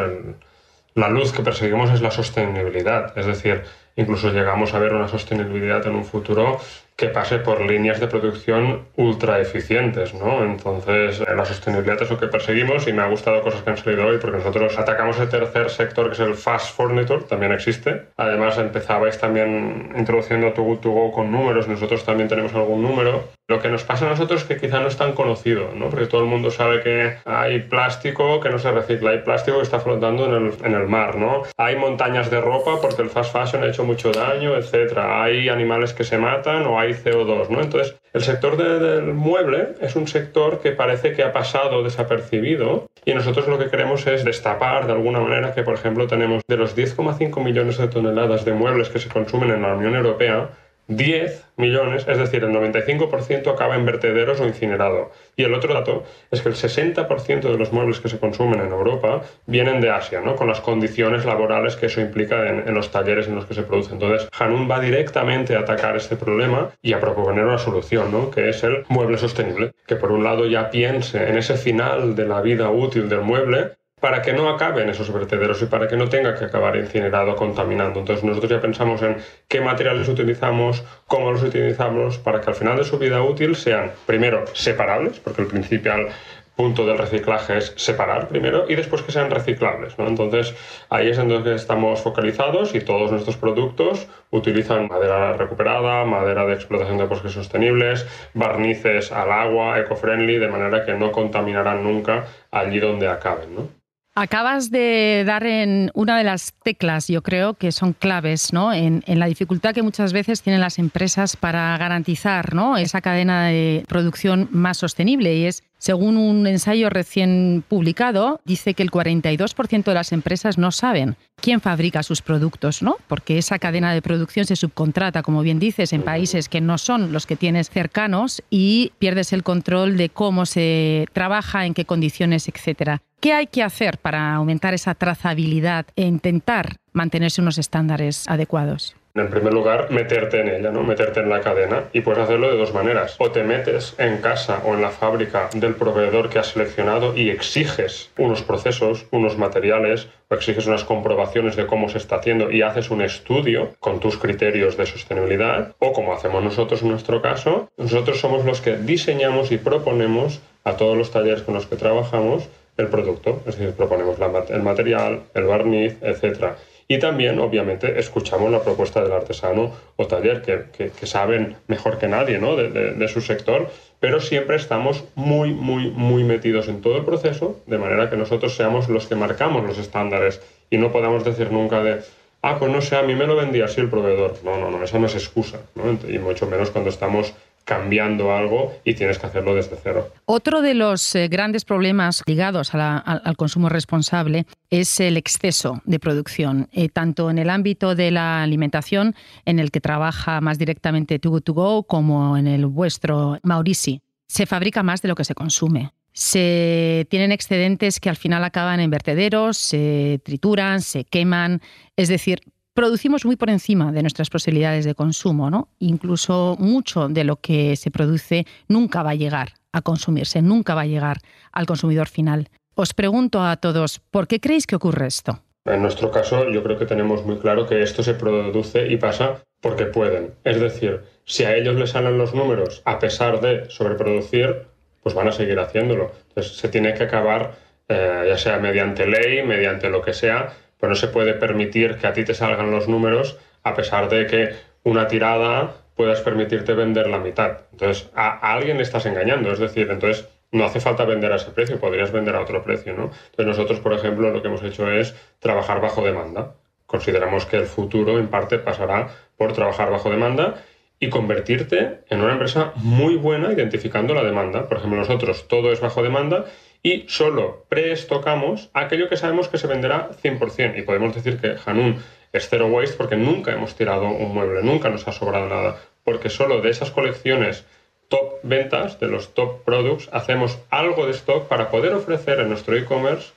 la 0.96 1.10
luz 1.10 1.34
que 1.34 1.44
perseguimos 1.44 1.92
es 1.92 2.02
la 2.02 2.10
sostenibilidad. 2.10 3.16
Es 3.16 3.28
decir, 3.28 3.62
incluso 3.96 4.34
llegamos 4.34 4.74
a 4.74 4.80
ver 4.80 4.96
una 4.96 5.08
sostenibilidad 5.08 5.86
en 5.86 5.94
un 5.94 6.04
futuro 6.04 6.60
que 6.98 7.10
pase 7.10 7.38
por 7.38 7.62
líneas 7.62 8.00
de 8.00 8.08
producción 8.08 8.88
ultra 8.96 9.39
eficientes, 9.39 10.16
¿no? 10.16 10.44
Entonces, 10.44 11.20
la 11.20 11.46
sostenibilidad 11.46 12.01
es 12.01 12.10
lo 12.10 12.20
que 12.20 12.27
perseguimos 12.27 12.88
y 12.88 12.94
me 12.94 13.04
ha 13.04 13.08
gustado 13.08 13.44
cosas 13.44 13.62
que 13.62 13.70
han 13.70 13.77
salido 13.77 14.08
hoy 14.08 14.18
porque 14.18 14.38
nosotros 14.38 14.75
atacamos 14.80 15.20
el 15.20 15.30
tercer 15.30 15.70
sector 15.70 16.08
que 16.08 16.13
es 16.13 16.20
el 16.20 16.34
fast 16.34 16.75
furniture, 16.75 17.24
también 17.30 17.51
existe. 17.51 18.08
Además, 18.18 18.58
empezabais 18.58 19.20
también 19.20 19.94
introduciendo 19.96 20.54
tu 20.54 20.77
To 20.77 20.89
Go 20.89 21.12
con 21.12 21.32
números, 21.32 21.68
nosotros 21.68 22.04
también 22.04 22.30
tenemos 22.30 22.54
algún 22.56 22.82
número. 22.82 23.37
Lo 23.50 23.62
que 23.62 23.70
nos 23.70 23.86
pasa 23.86 24.06
a 24.06 24.10
nosotros 24.10 24.42
es 24.42 24.48
que 24.48 24.58
quizá 24.58 24.82
no 24.82 24.89
es 24.89 24.98
tan 24.98 25.13
conocido, 25.13 25.72
¿no? 25.74 25.89
Porque 25.89 26.08
todo 26.08 26.20
el 26.20 26.27
mundo 26.27 26.51
sabe 26.51 26.82
que 26.82 27.16
hay 27.24 27.62
plástico 27.62 28.42
que 28.42 28.50
no 28.50 28.60
se 28.60 28.72
recicla, 28.72 29.12
hay 29.12 29.20
plástico 29.20 29.60
que 29.60 29.63
está 29.63 29.80
flotando 29.80 30.25
en 30.25 30.48
el, 30.48 30.54
en 30.66 30.74
el 30.74 30.86
mar, 30.89 31.16
¿no? 31.16 31.44
Hay 31.56 31.77
montañas 31.77 32.30
de 32.30 32.42
ropa 32.42 32.82
porque 32.82 33.01
el 33.01 33.10
fast 33.10 33.32
fashion 33.32 33.63
ha 33.63 33.68
hecho 33.68 33.86
mucho 33.86 34.12
daño, 34.12 34.58
etcétera. 34.58 35.24
Hay 35.24 35.48
animales 35.48 35.94
que 35.94 36.04
se 36.04 36.18
matan 36.18 36.66
o 36.66 36.77
hay 36.77 36.92
CO2, 36.92 37.48
¿no? 37.48 37.62
Entonces, 37.62 37.96
el 38.12 38.22
sector 38.22 38.58
del 38.58 39.13
mueble 39.13 39.75
es 39.80 39.96
un 39.96 40.08
sector 40.08 40.60
que 40.60 40.72
parece 40.72 41.13
que 41.13 41.24
ha 41.24 41.32
pasado 41.32 41.84
desapercibido 41.84 42.88
y 43.06 43.13
nosotros 43.13 43.48
lo 43.48 43.58
que 43.58 43.70
queremos 43.70 44.06
es 44.08 44.25
destapar 44.25 44.88
de 44.88 44.92
alguna 44.92 45.22
manera 45.22 45.54
que, 45.54 45.63
por 45.63 45.75
ejemplo, 45.75 46.08
tenemos 46.08 46.44
de 46.50 46.58
los 46.58 46.75
10,5 46.75 47.42
millones 47.42 47.77
de 47.77 47.88
toneladas 47.88 48.44
de 48.44 48.51
muebles 48.51 48.89
que 48.89 49.00
se 49.00 49.08
consumen 49.08 49.51
en 49.51 49.62
la 49.62 49.74
Unión 49.74 49.96
Europea, 49.96 50.50
10 50.88 51.46
millones, 51.58 52.06
es 52.08 52.17
decir, 52.17 52.44
el 52.44 52.51
95% 52.51 53.51
acaba 53.51 53.75
en 53.75 53.86
vertederos 53.86 54.39
o 54.39 54.46
incinerado. 54.46 55.12
Y 55.36 55.44
el 55.44 55.53
otro 55.53 55.74
dato 55.74 56.03
es 56.32 56.41
que 56.41 56.50
el 56.50 56.56
60% 56.56 57.41
de 57.41 57.58
los 57.58 57.74
muebles 57.74 58.00
que 58.00 58.10
se 58.10 58.20
consumen 58.20 58.62
en 58.62 58.72
Europa 58.72 59.22
vienen 59.46 59.82
de 59.82 59.89
Asia, 59.89 60.22
¿no? 60.22 60.36
con 60.36 60.48
las 60.48 60.62
condiciones 60.62 61.25
laborales 61.25 61.75
que 61.75 61.88
eso 61.88 62.00
implica 62.00 62.48
en, 62.48 62.74
los 62.74 62.91
talleres 62.91 63.27
en 63.27 63.36
los 63.36 63.46
que 63.46 63.53
se 63.53 63.63
produce. 63.63 63.94
Entonces, 63.94 64.29
Hanun 64.38 64.70
va 64.70 64.79
directamente 64.79 65.56
a 65.56 65.60
atacar 65.60 65.96
este 65.98 66.15
problema 66.15 66.70
y 66.82 66.94
a 66.94 67.00
proponer 67.00 67.46
una 67.46 67.58
solución, 67.58 68.12
¿no? 68.12 68.32
que 68.32 68.50
es 68.50 68.63
el 68.63 68.86
mueble 68.89 69.17
sostenible, 69.17 69.74
que 69.86 69.96
por 69.96 70.12
un 70.12 70.24
lado 70.24 70.46
ya 70.46 70.70
piense 70.70 71.29
en 71.29 71.38
ese 71.38 71.56
final 71.56 72.15
de 72.15 72.27
la 72.27 72.41
vida 72.41 72.70
útil 72.70 73.10
del 73.10 73.22
mueble, 73.22 73.77
para 74.00 74.22
que 74.22 74.34
no 74.34 74.50
acaben 74.50 74.89
esos 74.89 75.12
vertederos 75.12 75.62
y 75.62 75.66
para 75.66 75.88
que 75.88 75.98
no 75.98 76.08
tenga 76.08 76.36
que 76.36 76.46
acabar 76.46 76.75
incinerado 76.75 77.36
contaminando. 77.36 78.00
Entonces 78.00 78.24
nosotros 78.24 78.51
ya 78.51 78.62
pensamos 78.62 79.01
en 79.01 79.18
qué 79.48 79.60
materiales 79.60 80.08
utilizamos, 80.08 80.84
cómo 81.08 81.32
los 81.32 81.42
utilizamos, 81.42 82.20
para 82.20 82.39
que 82.39 82.51
al 82.51 82.56
final 82.56 82.77
de 82.77 82.84
su 82.84 83.00
vida 83.00 83.24
útil 83.24 83.56
sean, 83.56 83.92
primero, 84.06 84.46
separables, 84.54 85.20
porque 85.20 85.42
el 85.42 85.48
principal 85.48 86.10
punto 86.56 86.86
del 86.86 86.98
reciclaje 86.98 87.58
es 87.58 87.74
separar 87.77 88.27
primero 88.27 88.66
y 88.68 88.75
después 88.75 89.04
que 89.04 89.12
sean 89.12 89.32
reciclables. 89.32 89.96
Entonces 89.98 90.56
ahí 90.89 91.10
es 91.10 91.18
en 91.20 91.30
donde 91.30 91.56
estamos 91.56 92.01
focalizados 92.01 92.75
y 92.75 92.82
todos 92.82 93.12
nuestros 93.12 93.38
productos 93.38 94.08
utilizan 94.32 94.88
madera 94.88 95.34
recuperada, 95.34 96.04
madera 96.04 96.46
de 96.46 96.54
explotación 96.54 96.98
de 96.98 97.06
bosques 97.06 97.32
sostenibles, 97.32 98.08
barnices 98.34 99.12
al 99.12 99.32
agua, 99.32 99.80
eco-friendly, 99.80 100.39
de 100.39 100.48
manera 100.50 100.84
que 100.84 100.96
no 100.96 101.12
contaminarán 101.12 101.84
nunca 101.84 102.25
allí 102.51 102.80
donde 102.80 103.08
acaben. 103.08 103.56
¿no? 103.56 103.76
Acabas 104.19 104.71
de 104.71 105.24
dar 105.27 105.45
en 105.45 105.91
una 105.93 106.17
de 106.17 106.24
las 106.24 106.55
teclas, 106.63 107.07
yo 107.07 107.21
creo, 107.21 107.53
que 107.53 107.71
son 107.71 107.93
claves 107.93 108.51
¿no? 108.51 108.74
en, 108.74 109.03
la 109.05 109.27
dificultad 109.27 109.75
que 109.75 109.83
muchas 109.83 110.12
veces 110.12 110.41
tienen 110.41 110.59
las 110.59 110.79
empresas 110.79 111.38
para 111.38 111.77
garantizar 111.77 112.55
¿no? 112.55 112.77
esa 112.77 113.00
cadena 113.00 113.45
de 113.45 113.86
producción 113.88 114.47
más 114.50 114.77
sostenible 114.77 115.36
y 115.36 115.45
es 115.45 115.62
según 115.77 116.17
un 116.17 116.47
ensayo 116.47 116.89
recién 116.89 117.63
publicado, 117.67 118.41
dice 118.43 118.74
que 118.74 118.81
el 118.81 118.89
42% 118.89 119.83
de 119.83 119.93
las 119.93 120.12
empresas 120.12 120.57
no 120.57 120.71
saben 120.71 121.15
quién 121.39 121.62
fabrica 121.62 122.01
sus 122.01 122.24
productos, 122.24 122.81
¿no? 122.81 122.97
Porque 123.07 123.38
esa 123.38 123.59
cadena 123.59 123.93
de 123.93 124.01
producción 124.01 124.47
se 124.47 124.55
subcontrata, 124.55 125.21
como 125.21 125.43
bien 125.43 125.59
dices, 125.59 125.93
en 125.93 126.01
países 126.01 126.50
que 126.50 126.62
no 126.62 126.79
son 126.79 127.13
los 127.13 127.27
que 127.27 127.36
tienes 127.36 127.69
cercanos 127.69 128.41
y 128.50 128.93
pierdes 128.97 129.33
el 129.33 129.43
control 129.43 129.97
de 129.97 130.09
cómo 130.09 130.47
se 130.47 131.05
trabaja, 131.13 131.67
en 131.67 131.75
qué 131.75 131.86
condiciones, 131.86 132.47
etcétera. 132.47 133.03
¿Qué 133.19 133.33
hay 133.33 133.47
que 133.47 133.63
hacer 133.63 133.97
para 133.97 134.36
aumentar 134.36 134.75
esa 134.75 134.93
trazabilidad 134.93 135.88
e 135.95 136.03
intentar 136.03 136.75
mantenerse 136.93 137.41
unos 137.41 137.57
estándares 137.57 138.27
adecuados? 138.27 138.95
En 139.15 139.31
primer 139.31 139.51
lugar, 139.51 139.89
meterte 139.89 140.39
en 140.39 140.50
ella, 140.50 140.69
¿no? 140.69 140.83
Meterte 140.83 141.21
en 141.21 141.29
la 141.29 141.41
cadena. 141.41 141.86
Y 141.93 142.01
puedes 142.01 142.21
hacerlo 142.21 142.51
de 142.51 142.57
dos 142.57 142.75
maneras. 142.75 143.15
O 143.17 143.31
te 143.31 143.43
metes 143.43 143.95
en 143.97 144.17
casa 144.17 144.62
o 144.63 144.75
en 144.75 144.83
la 144.83 144.91
fábrica 144.91 145.50
del 145.55 145.74
proveedor 145.74 146.29
que 146.29 146.38
has 146.38 146.50
seleccionado 146.50 147.17
y 147.17 147.31
exiges 147.31 148.12
unos 148.19 148.43
procesos, 148.43 149.07
unos 149.09 149.36
materiales, 149.36 150.09
o 150.29 150.36
exiges 150.36 150.67
unas 150.67 150.83
comprobaciones 150.83 151.55
de 151.55 151.65
cómo 151.65 151.89
se 151.89 151.97
está 151.97 152.17
haciendo 152.17 152.51
y 152.51 152.62
haces 152.62 152.91
un 152.91 153.01
estudio 153.01 153.74
con 153.79 154.00
tus 154.00 154.19
criterios 154.19 154.77
de 154.77 154.86
sostenibilidad. 154.86 155.75
O 155.79 155.91
como 155.91 156.13
hacemos 156.13 156.43
nosotros 156.43 156.83
en 156.83 156.89
nuestro 156.89 157.24
caso, 157.24 157.71
nosotros 157.77 158.19
somos 158.19 158.45
los 158.45 158.62
que 158.62 158.77
diseñamos 158.77 159.51
y 159.51 159.57
proponemos 159.57 160.39
a 160.63 160.74
todos 160.74 160.95
los 160.95 161.09
talleres 161.09 161.41
con 161.41 161.55
los 161.55 161.65
que 161.65 161.77
trabajamos 161.77 162.47
el 162.77 162.88
producto. 162.88 163.41
Es 163.46 163.57
decir, 163.57 163.74
proponemos 163.74 164.17
el 164.50 164.63
material, 164.63 165.22
el 165.34 165.43
barniz, 165.43 165.98
etc. 166.01 166.55
Y 166.88 167.00
también, 167.00 167.38
obviamente, 167.39 168.00
escuchamos 168.00 168.50
la 168.50 168.63
propuesta 168.63 169.01
del 169.03 169.12
artesano 169.12 169.74
o 169.98 170.07
taller, 170.07 170.41
que, 170.41 171.05
saben 171.05 171.57
mejor 171.67 171.98
que 171.98 172.07
nadie 172.07 172.39
¿no? 172.39 172.55
de, 172.55 173.07
su 173.10 173.19
sector, 173.19 173.69
pero 174.00 174.22
siempre 174.22 174.55
estamos 174.55 175.03
muy, 175.15 175.53
muy, 175.53 175.89
muy 175.89 176.24
metidos 176.24 176.69
en 176.69 176.81
todo 176.81 176.96
el 176.98 177.03
proceso, 177.03 177.60
de 177.65 177.77
manera 177.77 178.10
que 178.10 178.15
nosotros 178.15 178.55
seamos 178.55 178.88
los 178.88 179.07
que 179.07 179.15
marcamos 179.15 179.65
los 179.65 179.77
estándares 179.77 180.41
y 180.69 180.77
no 180.77 180.91
podamos 180.93 181.25
decir 181.25 181.51
nunca 181.51 181.84
de, 181.84 182.00
ah, 182.41 182.57
pues 182.57 182.72
no 182.72 182.81
sé, 182.81 182.96
a 182.96 183.01
mí 183.01 183.15
me 183.15 183.27
lo 183.27 183.36
vendía 183.36 183.65
así 183.65 183.81
el 183.81 183.89
proveedor. 183.89 184.36
No, 184.46 184.57
no, 184.57 184.72
no, 184.72 184.81
esa 184.81 184.98
no 184.98 185.07
es 185.07 185.15
excusa, 185.15 185.60
¿no? 185.75 185.98
y 186.10 186.19
mucho 186.19 186.48
menos 186.48 186.72
cuando 186.72 186.89
estamos 186.89 187.34
cambiando 187.67 188.33
algo 188.33 188.71
y 188.86 188.93
tienes 188.93 189.19
que 189.19 189.27
hacerlo 189.27 189.53
desde 189.53 189.75
cero. 189.83 190.07
Otro 190.25 190.62
de 190.62 190.74
los 190.74 191.13
eh, 191.15 191.27
grandes 191.27 191.65
problemas 191.65 192.24
ligados 192.25 192.74
al 192.74 193.36
consumo 193.36 193.67
responsable 193.67 194.45
es 194.69 195.01
el 195.01 195.17
exceso 195.17 195.81
de 195.83 196.00
producción, 196.00 196.69
eh, 196.71 196.88
tanto 196.88 197.29
en 197.29 197.38
el 197.38 197.50
ámbito 197.50 197.93
de 197.93 198.09
la 198.09 198.41
alimentación, 198.41 199.15
en 199.43 199.59
el 199.59 199.69
que 199.69 199.81
trabaja 199.81 200.39
más 200.39 200.57
directamente 200.57 201.19
Too 201.19 201.83
como 201.88 202.38
en 202.38 202.47
el 202.47 202.65
vuestro 202.67 203.38
Maurici. 203.43 204.01
Se 204.27 204.45
fabrica 204.45 204.81
más 204.81 205.01
de 205.01 205.09
lo 205.09 205.15
que 205.15 205.25
se 205.25 205.36
consume. 205.36 205.91
Se 206.13 207.05
tienen 207.09 207.33
excedentes 207.33 208.00
que 208.00 208.09
al 208.09 208.15
final 208.15 208.45
acaban 208.45 208.79
en 208.79 208.89
vertederos, 208.89 209.57
se 209.57 210.21
trituran, 210.24 210.81
se 210.81 211.03
queman. 211.03 211.62
Es 211.97 212.07
decir, 212.07 212.39
producimos 212.77 213.25
muy 213.25 213.38
por 213.38 213.50
encima 213.50 213.91
de 213.91 214.03
nuestras 214.03 214.29
posibilidades 214.29 214.86
de 214.86 214.93
consumo, 214.93 215.50
¿no? 215.50 215.69
Incluso 215.79 216.55
mucho 216.60 217.10
de 217.10 217.24
lo 217.24 217.38
que 217.38 217.75
se 217.75 217.89
produce 217.89 218.46
nunca 218.67 219.01
va 219.01 219.10
a 219.10 219.15
llegar 219.15 219.53
a 219.74 219.81
consumirse, 219.81 220.43
nunca 220.43 220.75
va 220.75 220.81
a 220.81 220.86
llegar 220.86 221.17
al 221.51 221.65
consumidor 221.65 222.07
final. 222.07 222.50
Os 222.75 222.93
pregunto 222.93 223.41
a 223.41 223.55
todos, 223.55 224.00
¿por 224.12 224.27
qué 224.27 224.39
creéis 224.39 224.67
que 224.67 224.75
ocurre 224.75 225.07
esto? 225.07 225.39
En 225.65 225.81
nuestro 225.81 226.12
caso, 226.12 226.51
yo 226.51 226.62
creo 226.62 226.77
que 226.77 226.86
tenemos 226.86 227.25
muy 227.25 227.38
claro 227.38 227.65
que 227.65 227.81
esto 227.81 228.03
se 228.03 228.13
produce 228.13 228.88
y 228.88 228.98
pasa 228.98 229.41
porque 229.60 229.86
pueden. 229.86 230.36
Es 230.43 230.62
decir, 230.62 231.01
si 231.25 231.46
a 231.46 231.55
ellos 231.55 231.77
les 231.77 231.89
salen 231.89 232.19
los 232.19 232.36
números 232.36 232.84
a 232.86 233.00
pesar 233.00 233.41
de 233.41 233.67
sobreproducir, 233.72 234.67
pues 235.01 235.15
van 235.15 235.29
a 235.29 235.31
seguir 235.31 235.57
haciéndolo. 235.60 236.12
Entonces, 236.29 236.55
se 236.55 236.69
tiene 236.69 236.93
que 236.93 237.05
acabar, 237.05 237.55
eh, 237.89 238.25
ya 238.27 238.38
sea 238.38 238.60
mediante 238.60 239.07
ley, 239.07 239.41
mediante 239.41 239.89
lo 239.89 240.03
que 240.03 240.13
sea, 240.13 240.53
pero 240.79 240.89
no 240.91 240.96
se 240.96 241.07
puede 241.07 241.34
permitir 241.34 241.98
que 241.98 242.07
a 242.07 242.13
ti 242.13 242.24
te 242.24 242.34
salgan 242.34 242.72
los 242.72 242.88
números 242.88 243.38
a 243.63 243.74
pesar 243.74 244.10
de 244.10 244.27
que 244.27 244.55
una 244.84 245.07
tirada 245.07 245.75
puedas 245.96 246.22
permitirte 246.22 246.74
vender 246.74 247.07
la 247.07 247.17
mitad. 247.17 247.62
Entonces, 247.72 248.10
a, 248.15 248.53
alguien 248.53 248.77
le 248.77 248.84
estás 248.84 249.05
engañando, 249.05 249.51
es 249.51 249.60
decir, 249.60 249.89
entonces 249.89 250.29
no 250.51 250.63
hace 250.63 250.79
falta 250.79 251.03
vender 251.03 251.34
a 251.34 251.36
ese 251.36 251.51
precio, 251.51 251.79
podrías 251.79 252.12
vender 252.12 252.36
a 252.36 252.41
otro 252.41 252.63
precio, 252.63 252.93
¿no? 252.93 253.12
Entonces 253.31 253.46
nosotros, 253.48 253.79
por 253.79 253.93
ejemplo, 253.93 254.29
lo 254.31 254.41
que 254.41 254.48
hemos 254.48 254.63
hecho 254.63 254.89
es 254.89 255.15
trabajar 255.39 255.81
bajo 255.81 256.03
demanda. 256.03 256.53
Consideramos 256.86 257.46
que 257.46 257.57
el 257.57 257.65
futuro, 257.65 258.17
en 258.17 258.27
parte, 258.27 258.60
pasará 258.60 259.10
por 259.36 259.51
trabajar 259.51 259.91
bajo 259.91 260.10
demanda 260.10 260.63
y 261.00 261.10
convertirte 261.10 262.00
en 262.10 262.22
una 262.22 262.34
empresa 262.34 262.72
muy 262.75 263.17
buena 263.17 263.51
identificando 263.51 264.13
la 264.13 264.24
demanda. 264.24 264.67
Por 264.67 264.77
ejemplo, 264.77 265.00
nosotros 265.00 265.48
todo 265.48 265.72
es 265.72 265.81
bajo 265.81 266.01
demanda 266.01 266.46
y 266.88 267.03
solo 267.10 267.65
preestocamos 267.67 268.70
aquello 268.74 269.10
que 269.10 269.17
sabemos 269.17 269.50
que 269.50 269.58
se 269.58 269.67
venderá 269.67 270.10
100%. 270.24 270.79
Y 270.79 270.84
podemos 270.84 271.13
decir 271.13 271.38
que 271.38 271.58
Hanun 271.65 272.01
es 272.32 272.48
zero 272.48 272.67
waste 272.67 272.96
porque 272.96 273.17
nunca 273.17 273.51
hemos 273.51 273.75
tirado 273.75 274.08
un 274.08 274.34
mueble, 274.34 274.63
nunca 274.63 274.89
nos 274.89 275.06
ha 275.06 275.12
sobrado 275.12 275.50
nada, 275.50 275.82
porque 276.06 276.29
solo 276.29 276.62
de 276.62 276.70
esas 276.70 276.91
colecciones 276.91 277.65
top 278.08 278.36
ventas, 278.44 279.01
de 279.01 279.08
los 279.08 279.34
top 279.34 279.65
products, 279.65 280.08
hacemos 280.13 280.60
algo 280.70 281.06
de 281.06 281.12
stock 281.12 281.50
para 281.50 281.70
poder 281.70 281.94
ofrecer 281.94 282.39
en 282.39 282.48
nuestro 282.48 282.77
e-commerce 282.77 283.34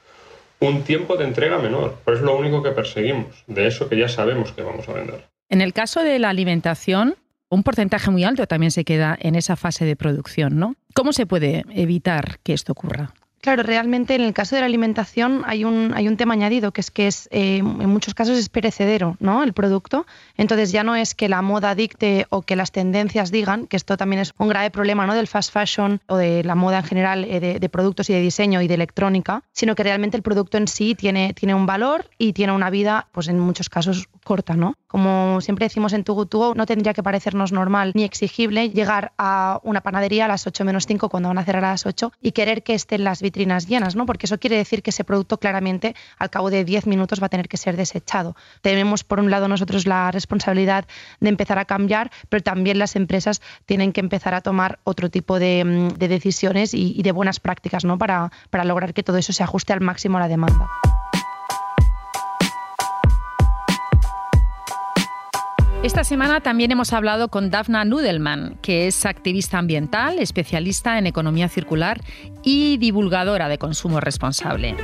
un 0.61 0.85
tiempo 0.85 1.17
de 1.17 1.25
entrega 1.25 1.59
menor. 1.59 1.97
Pues 2.05 2.19
es 2.19 2.23
lo 2.23 2.39
único 2.39 2.63
que 2.63 2.71
perseguimos, 2.71 3.43
de 3.49 3.67
eso 3.67 3.89
que 3.89 3.99
ya 3.99 4.09
sabemos 4.09 4.53
que 4.53 4.63
vamos 4.63 4.89
a 4.89 4.93
vender. 4.93 5.25
En 5.49 5.61
el 5.61 5.73
caso 5.73 6.05
de 6.05 6.21
la 6.21 6.29
alimentación, 6.29 7.17
un 7.49 7.65
porcentaje 7.65 8.13
muy 8.13 8.23
alto 8.23 8.47
también 8.47 8.71
se 8.71 8.85
queda 8.85 9.19
en 9.21 9.35
esa 9.35 9.57
fase 9.57 9.85
de 9.85 9.97
producción, 9.97 10.61
¿no? 10.61 10.77
¿Cómo 10.95 11.13
se 11.13 11.27
puede 11.27 11.65
evitar 11.75 12.39
que 12.45 12.53
esto 12.53 12.71
ocurra? 12.71 13.13
Claro, 13.41 13.63
realmente 13.63 14.15
en 14.15 14.21
el 14.21 14.35
caso 14.35 14.55
de 14.55 14.61
la 14.61 14.67
alimentación 14.67 15.45
hay 15.47 15.65
un, 15.65 15.95
hay 15.95 16.09
un 16.09 16.19
tema 16.19 16.35
añadido, 16.35 16.73
que 16.73 16.83
es 16.83 16.91
que 16.91 17.07
es, 17.07 17.27
eh, 17.33 17.57
en 17.59 17.89
muchos 17.89 18.13
casos 18.13 18.37
es 18.37 18.51
perecedero 18.51 19.17
¿no? 19.19 19.43
el 19.43 19.55
producto. 19.55 20.07
Entonces 20.37 20.73
ya 20.73 20.85
no 20.85 20.95
es 20.95 21.15
que 21.15 21.31
la 21.31 21.41
moda 21.41 21.75
dicte 21.75 22.27
o 22.29 22.43
que 22.43 22.55
las 22.55 22.71
tendencias 22.71 23.31
digan, 23.31 23.67
que 23.67 23.79
esto 23.79 23.97
también 23.97 24.21
es 24.21 24.35
un 24.37 24.49
grave 24.49 24.71
problema 24.71 25.07
¿no? 25.07 25.15
del 25.15 25.27
fast 25.27 25.55
fashion 25.55 26.03
o 26.07 26.19
de 26.19 26.45
la 26.45 26.55
moda 26.55 26.81
en 26.81 26.85
general 26.85 27.25
eh, 27.25 27.59
de, 27.59 27.69
productos 27.71 28.11
y 28.11 28.13
de 28.13 28.21
diseño 28.21 28.61
y 28.61 28.69
de 28.69 28.75
electrónica, 28.75 29.43
sino 29.53 29.75
que 29.75 29.85
realmente 29.85 30.19
el 30.19 30.23
producto 30.23 30.59
en 30.59 30.69
sí 30.69 30.95
tiene, 30.95 31.33
tiene 31.33 31.55
un 31.55 31.65
valor 31.65 32.11
y 32.19 32.35
tiene 32.35 32.53
una 32.53 32.69
vida, 32.69 33.09
pues 33.11 33.29
en 33.29 33.39
muchos 33.41 33.71
casos, 33.71 34.07
corta. 34.23 34.55
¿no? 34.55 34.75
Como 34.87 35.41
siempre 35.41 35.67
decimos 35.67 35.93
en 35.93 36.05
Tugu 36.05 36.27
Tugo, 36.27 36.55
no 36.55 36.67
tendría 36.67 36.93
que 36.93 37.03
parecernos 37.03 37.53
normal 37.53 37.93
ni 37.95 38.05
exigible 38.05 38.71
llegar 38.71 39.13
a 39.17 39.61
una 39.63 39.81
panadería 39.81 40.27
a 40.27 40.29
las 40.29 40.47
8 40.47 40.65
menos 40.65 40.87
5 40.87 41.09
cuando 41.09 41.31
van 41.31 41.39
a 41.39 41.45
cerrar 41.45 41.65
a 41.65 41.71
las 41.71 41.87
8 41.87 42.13
y 42.21 42.33
querer 42.33 42.63
que 42.63 42.75
estén 42.75 43.05
las 43.05 43.23
vitrinas 43.31 43.69
llenas, 43.69 43.95
¿no? 43.95 44.07
Porque 44.07 44.27
eso 44.27 44.39
quiere 44.39 44.57
decir 44.57 44.83
que 44.83 44.91
ese 44.91 45.05
producto 45.05 45.39
claramente 45.39 45.95
al 46.19 46.31
cabo 46.31 46.51
de 46.51 46.65
10 46.65 46.87
minutos 46.87 47.23
va 47.23 47.27
a 47.27 47.29
tener 47.29 47.49
que 47.49 47.57
ser 47.57 47.77
desechado. 47.77 48.35
Tenemos 48.61 49.05
por 49.05 49.21
un 49.21 49.31
lado 49.31 49.47
nosotros 49.47 49.87
la 49.87 50.11
responsabilidad 50.11 50.85
de 51.21 51.29
empezar 51.29 51.59
a 51.59 51.65
cambiar, 51.65 52.11
pero 52.29 52.43
también 52.43 52.79
las 52.79 52.97
empresas 52.97 53.41
tienen 53.67 53.93
que 53.93 54.01
empezar 54.01 54.35
a 54.35 54.41
tomar 54.41 54.81
otro 54.83 55.11
tipo 55.11 55.39
de, 55.39 55.65
mm, 55.65 55.99
decisiones 55.99 56.75
y, 56.75 56.93
y, 56.99 57.03
de 57.03 57.13
buenas 57.13 57.39
prácticas, 57.39 57.85
¿no? 57.85 57.99
Para, 57.99 58.33
para 58.51 58.65
lograr 58.65 58.93
que 58.93 59.05
todo 59.05 59.17
eso 59.17 59.33
se 59.33 59.45
ajuste 59.45 59.73
al 59.73 59.81
máximo 59.81 60.19
a 60.19 60.21
la 60.21 60.29
demanda. 60.29 60.69
Esta 65.83 66.05
semana 66.05 66.43
también 66.43 66.71
hemos 66.73 66.93
hablado 66.93 67.29
con 67.29 67.49
Daphna 67.49 67.87
Nudelman, 67.87 68.59
que 68.61 68.87
es 68.87 69.07
activista 69.07 69.57
ambiental, 69.57 70.19
especialista 70.19 70.99
en 70.99 71.07
economía 71.07 71.49
circular 71.49 72.03
y 72.45 72.77
divulgadora 72.77 73.49
de 73.49 73.57
consumo 73.57 73.99
responsable. 73.99 74.77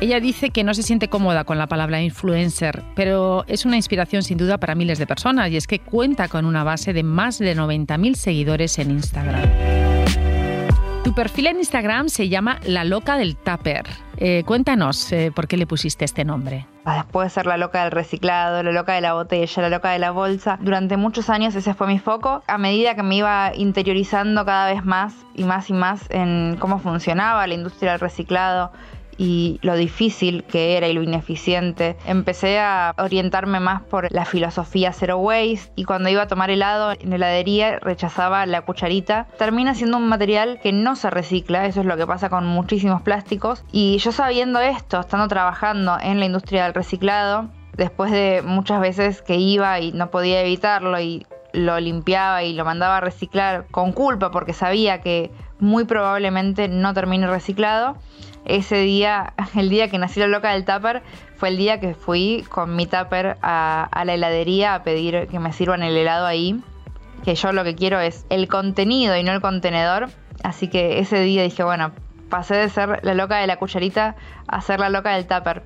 Ella 0.00 0.20
dice 0.20 0.48
que 0.48 0.64
no 0.64 0.72
se 0.72 0.82
siente 0.82 1.08
cómoda 1.08 1.44
con 1.44 1.58
la 1.58 1.66
palabra 1.66 2.00
influencer, 2.00 2.82
pero 2.96 3.44
es 3.46 3.66
una 3.66 3.76
inspiración 3.76 4.22
sin 4.22 4.38
duda 4.38 4.56
para 4.56 4.74
miles 4.74 4.98
de 4.98 5.06
personas 5.06 5.50
y 5.50 5.58
es 5.58 5.66
que 5.66 5.80
cuenta 5.80 6.28
con 6.28 6.46
una 6.46 6.64
base 6.64 6.94
de 6.94 7.02
más 7.02 7.38
de 7.38 7.54
90.000 7.54 8.14
seguidores 8.14 8.78
en 8.78 8.92
Instagram. 8.92 9.50
Tu 11.04 11.14
perfil 11.14 11.48
en 11.48 11.58
Instagram 11.58 12.08
se 12.08 12.30
llama 12.30 12.58
La 12.64 12.84
Loca 12.84 13.18
del 13.18 13.36
Tupper. 13.36 13.84
Eh, 14.16 14.44
cuéntanos 14.46 15.12
eh, 15.12 15.30
por 15.34 15.46
qué 15.46 15.58
le 15.58 15.66
pusiste 15.66 16.06
este 16.06 16.24
nombre. 16.24 16.66
Ah, 16.90 17.04
puede 17.12 17.28
ser 17.28 17.44
la 17.44 17.58
loca 17.58 17.82
del 17.82 17.92
reciclado, 17.92 18.62
la 18.62 18.72
loca 18.72 18.94
de 18.94 19.02
la 19.02 19.12
botella, 19.12 19.62
la 19.62 19.68
loca 19.68 19.90
de 19.90 19.98
la 19.98 20.10
bolsa. 20.10 20.58
Durante 20.62 20.96
muchos 20.96 21.28
años 21.28 21.54
ese 21.54 21.74
fue 21.74 21.86
mi 21.86 21.98
foco. 21.98 22.42
A 22.46 22.56
medida 22.56 22.94
que 22.94 23.02
me 23.02 23.16
iba 23.16 23.52
interiorizando 23.54 24.46
cada 24.46 24.72
vez 24.72 24.82
más 24.86 25.14
y 25.34 25.44
más 25.44 25.68
y 25.68 25.74
más 25.74 26.06
en 26.08 26.56
cómo 26.58 26.78
funcionaba 26.78 27.46
la 27.46 27.52
industria 27.52 27.90
del 27.90 28.00
reciclado, 28.00 28.72
y 29.18 29.58
lo 29.62 29.74
difícil 29.76 30.44
que 30.44 30.76
era 30.76 30.88
y 30.88 30.94
lo 30.94 31.02
ineficiente. 31.02 31.96
Empecé 32.06 32.58
a 32.58 32.94
orientarme 32.96 33.60
más 33.60 33.82
por 33.82 34.10
la 34.12 34.24
filosofía 34.24 34.92
zero 34.92 35.18
waste 35.18 35.72
y 35.76 35.84
cuando 35.84 36.08
iba 36.08 36.22
a 36.22 36.28
tomar 36.28 36.50
helado 36.50 36.92
en 36.92 37.12
heladería 37.12 37.78
rechazaba 37.80 38.46
la 38.46 38.62
cucharita. 38.62 39.26
Termina 39.36 39.74
siendo 39.74 39.96
un 39.96 40.08
material 40.08 40.60
que 40.62 40.72
no 40.72 40.96
se 40.96 41.10
recicla, 41.10 41.66
eso 41.66 41.80
es 41.80 41.86
lo 41.86 41.96
que 41.96 42.06
pasa 42.06 42.30
con 42.30 42.46
muchísimos 42.46 43.02
plásticos 43.02 43.64
y 43.72 43.98
yo 43.98 44.12
sabiendo 44.12 44.60
esto, 44.60 45.00
estando 45.00 45.28
trabajando 45.28 45.98
en 46.00 46.20
la 46.20 46.26
industria 46.26 46.64
del 46.64 46.74
reciclado, 46.74 47.48
después 47.76 48.10
de 48.12 48.42
muchas 48.44 48.80
veces 48.80 49.22
que 49.22 49.36
iba 49.36 49.80
y 49.80 49.92
no 49.92 50.10
podía 50.10 50.40
evitarlo 50.40 51.00
y 51.00 51.26
lo 51.58 51.78
limpiaba 51.80 52.42
y 52.42 52.52
lo 52.52 52.64
mandaba 52.64 52.98
a 52.98 53.00
reciclar 53.00 53.66
con 53.70 53.92
culpa 53.92 54.30
porque 54.30 54.52
sabía 54.52 55.00
que 55.00 55.30
muy 55.58 55.84
probablemente 55.84 56.68
no 56.68 56.94
termine 56.94 57.26
reciclado, 57.26 57.96
ese 58.48 58.76
día, 58.76 59.34
el 59.54 59.68
día 59.68 59.88
que 59.88 59.98
nací 59.98 60.18
la 60.18 60.26
loca 60.26 60.52
del 60.52 60.64
tupper, 60.64 61.02
fue 61.36 61.50
el 61.50 61.56
día 61.56 61.78
que 61.78 61.94
fui 61.94 62.44
con 62.48 62.74
mi 62.74 62.86
tupper 62.86 63.36
a, 63.42 64.02
la 64.04 64.14
heladería 64.14 64.74
a 64.74 64.82
pedir 64.82 65.28
que 65.28 65.38
me 65.38 65.52
sirvan 65.52 65.82
el 65.82 65.96
helado 65.96 66.26
ahí. 66.26 66.60
Que 67.24 67.34
yo 67.34 67.52
lo 67.52 67.62
que 67.62 67.74
quiero 67.74 68.00
es 68.00 68.24
el 68.30 68.48
contenido 68.48 69.16
y 69.16 69.22
no 69.22 69.32
el 69.32 69.40
contenedor. 69.40 70.08
Así 70.42 70.68
que 70.68 70.98
ese 70.98 71.20
día 71.20 71.42
dije, 71.42 71.62
bueno, 71.62 71.92
pasé 72.28 72.54
de 72.54 72.68
ser 72.68 73.00
la 73.04 73.14
loca 73.14 73.38
de 73.38 73.46
la 73.46 73.56
cucharita 73.56 74.16
a 74.46 74.60
ser 74.60 74.80
la 74.80 74.88
loca 74.88 75.14
del 75.14 75.26
tupper. 75.26 75.62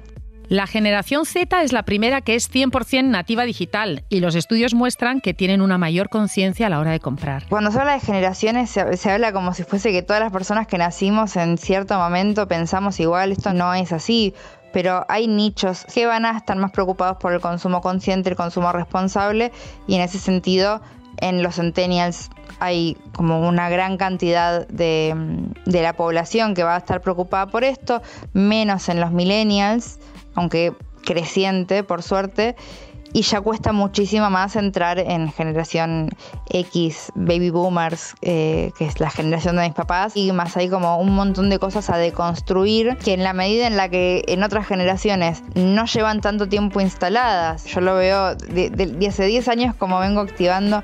La 0.53 0.67
generación 0.67 1.25
Z 1.25 1.62
es 1.62 1.73
la 1.73 1.83
primera 1.83 2.21
que 2.21 2.35
es 2.35 2.53
100% 2.53 3.05
nativa 3.05 3.45
digital 3.45 4.05
y 4.11 4.21
los 4.21 4.35
estudios 4.35 4.75
muestran 4.75 5.23
que 5.23 5.33
tienen 5.33 5.62
una 5.62 5.79
mayor 5.79 6.11
conciencia 6.11 6.67
a 6.67 6.69
la 6.69 6.79
hora 6.79 6.91
de 6.91 7.01
comprar. 7.01 7.47
Cuando 7.49 7.71
se 7.71 7.81
habla 7.81 7.95
de 7.95 8.01
generaciones 8.01 8.69
se, 8.69 9.11
habla 9.11 9.33
como 9.33 9.55
si 9.55 9.65
fuese 9.65 9.93
que 9.93 10.03
todas 10.03 10.21
las 10.21 10.31
personas 10.31 10.67
que 10.67 10.77
nacimos 10.77 11.37
en 11.37 11.57
cierto 11.57 11.97
momento 11.97 12.49
pensamos 12.49 13.01
igual, 13.01 13.33
esto 13.33 13.55
no 13.55 13.73
es 13.73 13.93
así 13.93 14.35
pero 14.75 15.07
hay 15.09 15.27
nichos 15.27 15.87
que 15.87 16.05
van 16.05 16.27
a 16.27 16.37
estar 16.37 16.59
más 16.59 16.71
preocupados 16.71 17.17
por 17.17 17.33
el 17.33 17.41
consumo 17.41 17.81
consciente, 17.81 18.29
el 18.29 18.37
consumo 18.37 18.73
responsable, 18.73 19.53
y 19.87 19.95
en 19.95 20.01
ese 20.01 20.19
sentido, 20.19 20.81
en 21.19 21.43
los 21.43 21.57
centennials 21.57 22.31
hay 22.59 22.97
como 23.15 23.47
una 23.47 23.69
gran 23.69 23.99
cantidad 23.99 24.67
de, 24.69 25.15
de 25.67 25.83
la 25.83 25.93
población 25.95 26.55
que 26.55 26.62
va 26.62 26.75
a 26.75 26.79
estar 26.79 27.03
preocupada 27.03 27.49
por 27.49 27.65
esto, 27.65 28.01
menos 28.33 28.88
en 28.88 29.01
los 29.01 29.12
millennials, 29.12 29.99
aunque 30.35 30.75
creciente, 31.05 31.83
por 31.83 32.03
suerte, 32.03 32.57
y 33.14 33.23
ya 33.23 33.40
cuesta 33.40 33.73
muchísimo 33.73 34.31
más 34.31 34.57
entrar 34.57 34.99
en 34.99 35.31
generación 35.31 36.09
X, 36.49 37.12
baby 37.14 37.51
boomers, 37.51 38.14
eh, 38.23 38.73
que 38.79 38.87
es 38.87 39.01
la 39.01 39.11
generación 39.11 39.57
de 39.57 39.64
mis 39.64 39.75
papás, 39.75 40.16
y 40.16 40.33
más 40.33 40.57
hay 40.57 40.68
como 40.68 40.97
un 40.99 41.14
montón 41.14 41.51
de 41.51 41.59
cosas 41.59 41.90
a 41.90 41.99
deconstruir 41.99 42.97
que 42.97 43.12
en 43.12 43.23
la 43.23 43.35
medida 43.35 43.66
en 43.66 43.77
la 43.77 43.88
que 43.88 44.25
en 44.29 44.42
otras 44.42 44.66
generaciones 44.66 45.42
no 45.55 45.85
llevan 45.85 46.21
tanto 46.21 46.49
tiempo 46.49 46.81
instaladas, 46.81 47.64
yo 47.66 47.81
lo 47.81 47.97
veo 47.97 48.35
de, 48.35 49.07
hace 49.07 49.27
10 49.27 49.49
años 49.49 49.75
como 49.75 49.99
vengo 50.01 50.21
activando 50.21 50.83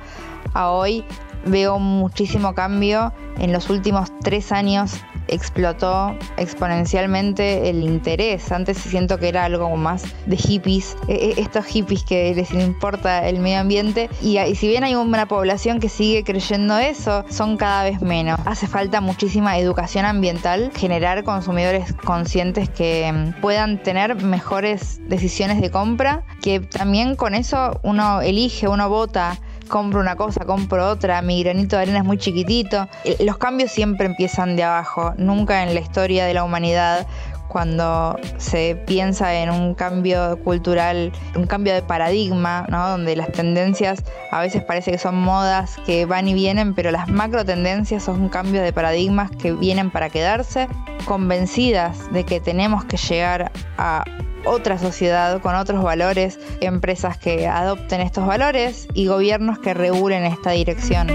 a 0.53 0.71
hoy, 0.71 1.05
veo 1.47 1.79
muchísimo 1.79 2.55
cambio 2.55 3.13
en 3.39 3.53
los 3.53 3.71
últimos 3.71 4.11
tres 4.21 4.53
años 4.53 5.01
explotó 5.29 6.17
exponencialmente 6.37 7.71
el 7.71 7.83
interés. 7.83 8.51
Antes 8.53 8.79
siento 8.79 9.19
que 9.19 9.29
era 9.29 9.45
algo 9.45 9.77
más 9.77 10.05
de 10.27 10.37
hippies, 10.37 10.97
e, 11.09 11.35
e, 11.37 11.41
estos 11.41 11.67
hippies 11.67 12.03
que 12.03 12.35
les 12.35 12.53
importa 12.53 13.29
el 13.29 13.39
medio 13.39 13.61
ambiente. 13.61 14.11
Y, 14.21 14.39
si 14.55 14.69
bien 14.69 14.85
hay 14.85 14.95
una 14.95 15.27
población 15.27 15.81
que 15.81 15.89
sigue 15.89 16.25
creyendo 16.25 16.79
eso, 16.79 17.25
son 17.29 17.57
cada 17.57 17.85
vez 17.85 18.01
menos. 18.01 18.41
Hace 18.45 18.67
falta 18.67 19.01
muchísima 19.01 19.59
educación 19.59 20.05
ambiental, 20.05 20.71
generar 20.75 21.25
consumidores 21.25 21.93
conscientes 21.93 22.69
que 22.69 23.11
mm, 23.13 23.41
puedan 23.41 23.83
tener 23.83 24.23
mejores 24.23 25.01
decisiones 25.09 25.61
de 25.61 25.71
compra, 25.71 26.25
que 26.43 26.61
también 26.61 27.17
con 27.17 27.35
eso 27.35 27.81
uno 27.83 28.21
elige, 28.21 28.69
uno 28.69 28.89
vota 28.89 29.39
compro 29.69 30.01
una 30.01 30.17
cosa, 30.17 30.45
compro 30.45 30.89
otra, 30.89 31.23
mi 31.23 31.43
granito 31.43 31.77
de 31.77 31.83
arena 31.83 31.99
es 31.99 32.05
muy 32.05 32.19
chiquitito. 32.19 32.89
Eh, 33.05 33.17
los 33.25 33.39
cambios 33.39 33.71
siempre 33.71 34.07
empiezan 34.07 34.57
de 34.57 34.65
abajo, 34.65 35.15
nunca 35.17 35.63
en 35.63 35.75
la 35.75 35.81
historia 35.81 36.27
de 36.27 36.35
la 36.35 36.45
humanidad 36.45 37.07
cuando 37.49 38.19
se 38.37 38.77
piensa 38.87 39.35
en 39.35 39.51
un 39.51 39.75
cambio 39.75 40.39
cultural, 40.45 41.13
un 41.35 41.47
cambio 41.47 41.75
de 41.75 41.83
paradigma, 41.83 42.67
¿no? 42.69 42.89
donde 42.89 43.17
las 43.17 43.33
tendencias 43.33 44.05
a 44.31 44.41
veces 44.41 44.63
parece 44.63 44.93
que 44.93 44.99
son 44.99 45.17
modas 45.17 45.77
que 45.87 46.05
van 46.05 46.29
y 46.29 46.35
vienen, 46.35 46.75
pero 46.75 46.91
las 46.91 47.09
macro 47.09 47.45
tendencias 47.45 48.05
son 48.05 48.29
cambios 48.29 48.63
de 48.63 48.73
paradigmas 48.73 49.31
que 49.31 49.53
vienen 49.53 49.91
para 49.91 50.11
quedarse, 50.11 50.69
convencidas 51.07 52.13
de 52.13 52.25
que 52.25 52.41
tenemos 52.41 52.85
que 52.85 52.99
llegar 52.99 53.51
a 53.79 54.05
otra 54.45 54.79
sociedad 54.79 55.41
con 55.41 55.55
otros 55.55 55.83
valores, 55.83 56.39
empresas 56.61 57.19
que 57.19 57.47
adopten 57.47 58.01
estos 58.01 58.27
valores 58.27 58.89
y 58.95 59.07
gobiernos 59.07 59.59
que 59.59 59.75
regulen 59.75 60.25
esta 60.25 60.53
dirección. 60.53 61.09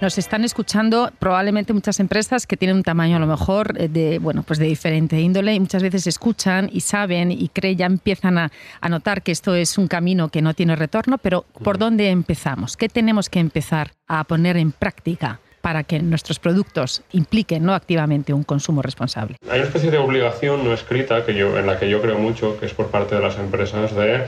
Nos 0.00 0.16
están 0.16 0.44
escuchando 0.44 1.10
probablemente 1.18 1.72
muchas 1.72 1.98
empresas 1.98 2.46
que 2.46 2.56
tienen 2.56 2.76
un 2.76 2.82
tamaño 2.84 3.16
a 3.16 3.18
lo 3.18 3.26
mejor 3.26 3.74
eh, 3.76 3.88
de, 3.88 4.20
bueno, 4.20 4.44
pues 4.44 4.60
de 4.60 4.66
diferente 4.66 5.20
índole 5.20 5.54
y 5.54 5.60
muchas 5.60 5.82
veces 5.82 6.06
escuchan 6.06 6.70
y 6.72 6.82
saben 6.82 7.32
y 7.32 7.48
creen, 7.48 7.78
ya 7.78 7.86
empiezan 7.86 8.38
a, 8.38 8.52
a 8.80 8.88
notar 8.88 9.22
que 9.22 9.32
esto 9.32 9.56
es 9.56 9.76
un 9.76 9.88
camino 9.88 10.28
que 10.28 10.40
no 10.40 10.54
tiene 10.54 10.76
retorno, 10.76 11.18
pero 11.18 11.44
¿por 11.64 11.78
dónde 11.78 12.10
empezamos? 12.10 12.76
¿Qué 12.76 12.88
tenemos 12.88 13.28
que 13.28 13.40
empezar 13.40 13.90
a 14.06 14.22
poner 14.22 14.56
en 14.56 14.70
práctica? 14.70 15.40
Para 15.60 15.84
que 15.84 16.00
nuestros 16.00 16.38
productos 16.38 17.02
impliquen 17.12 17.64
no 17.64 17.74
activamente 17.74 18.32
un 18.32 18.44
consumo 18.44 18.82
responsable. 18.82 19.36
Hay 19.50 19.58
una 19.58 19.68
especie 19.68 19.90
de 19.90 19.98
obligación 19.98 20.64
no 20.64 20.72
escrita 20.72 21.24
que 21.24 21.34
yo, 21.34 21.58
en 21.58 21.66
la 21.66 21.78
que 21.78 21.88
yo 21.88 22.00
creo 22.00 22.18
mucho, 22.18 22.58
que 22.58 22.66
es 22.66 22.74
por 22.74 22.88
parte 22.88 23.14
de 23.14 23.20
las 23.20 23.38
empresas, 23.38 23.94
de, 23.94 24.26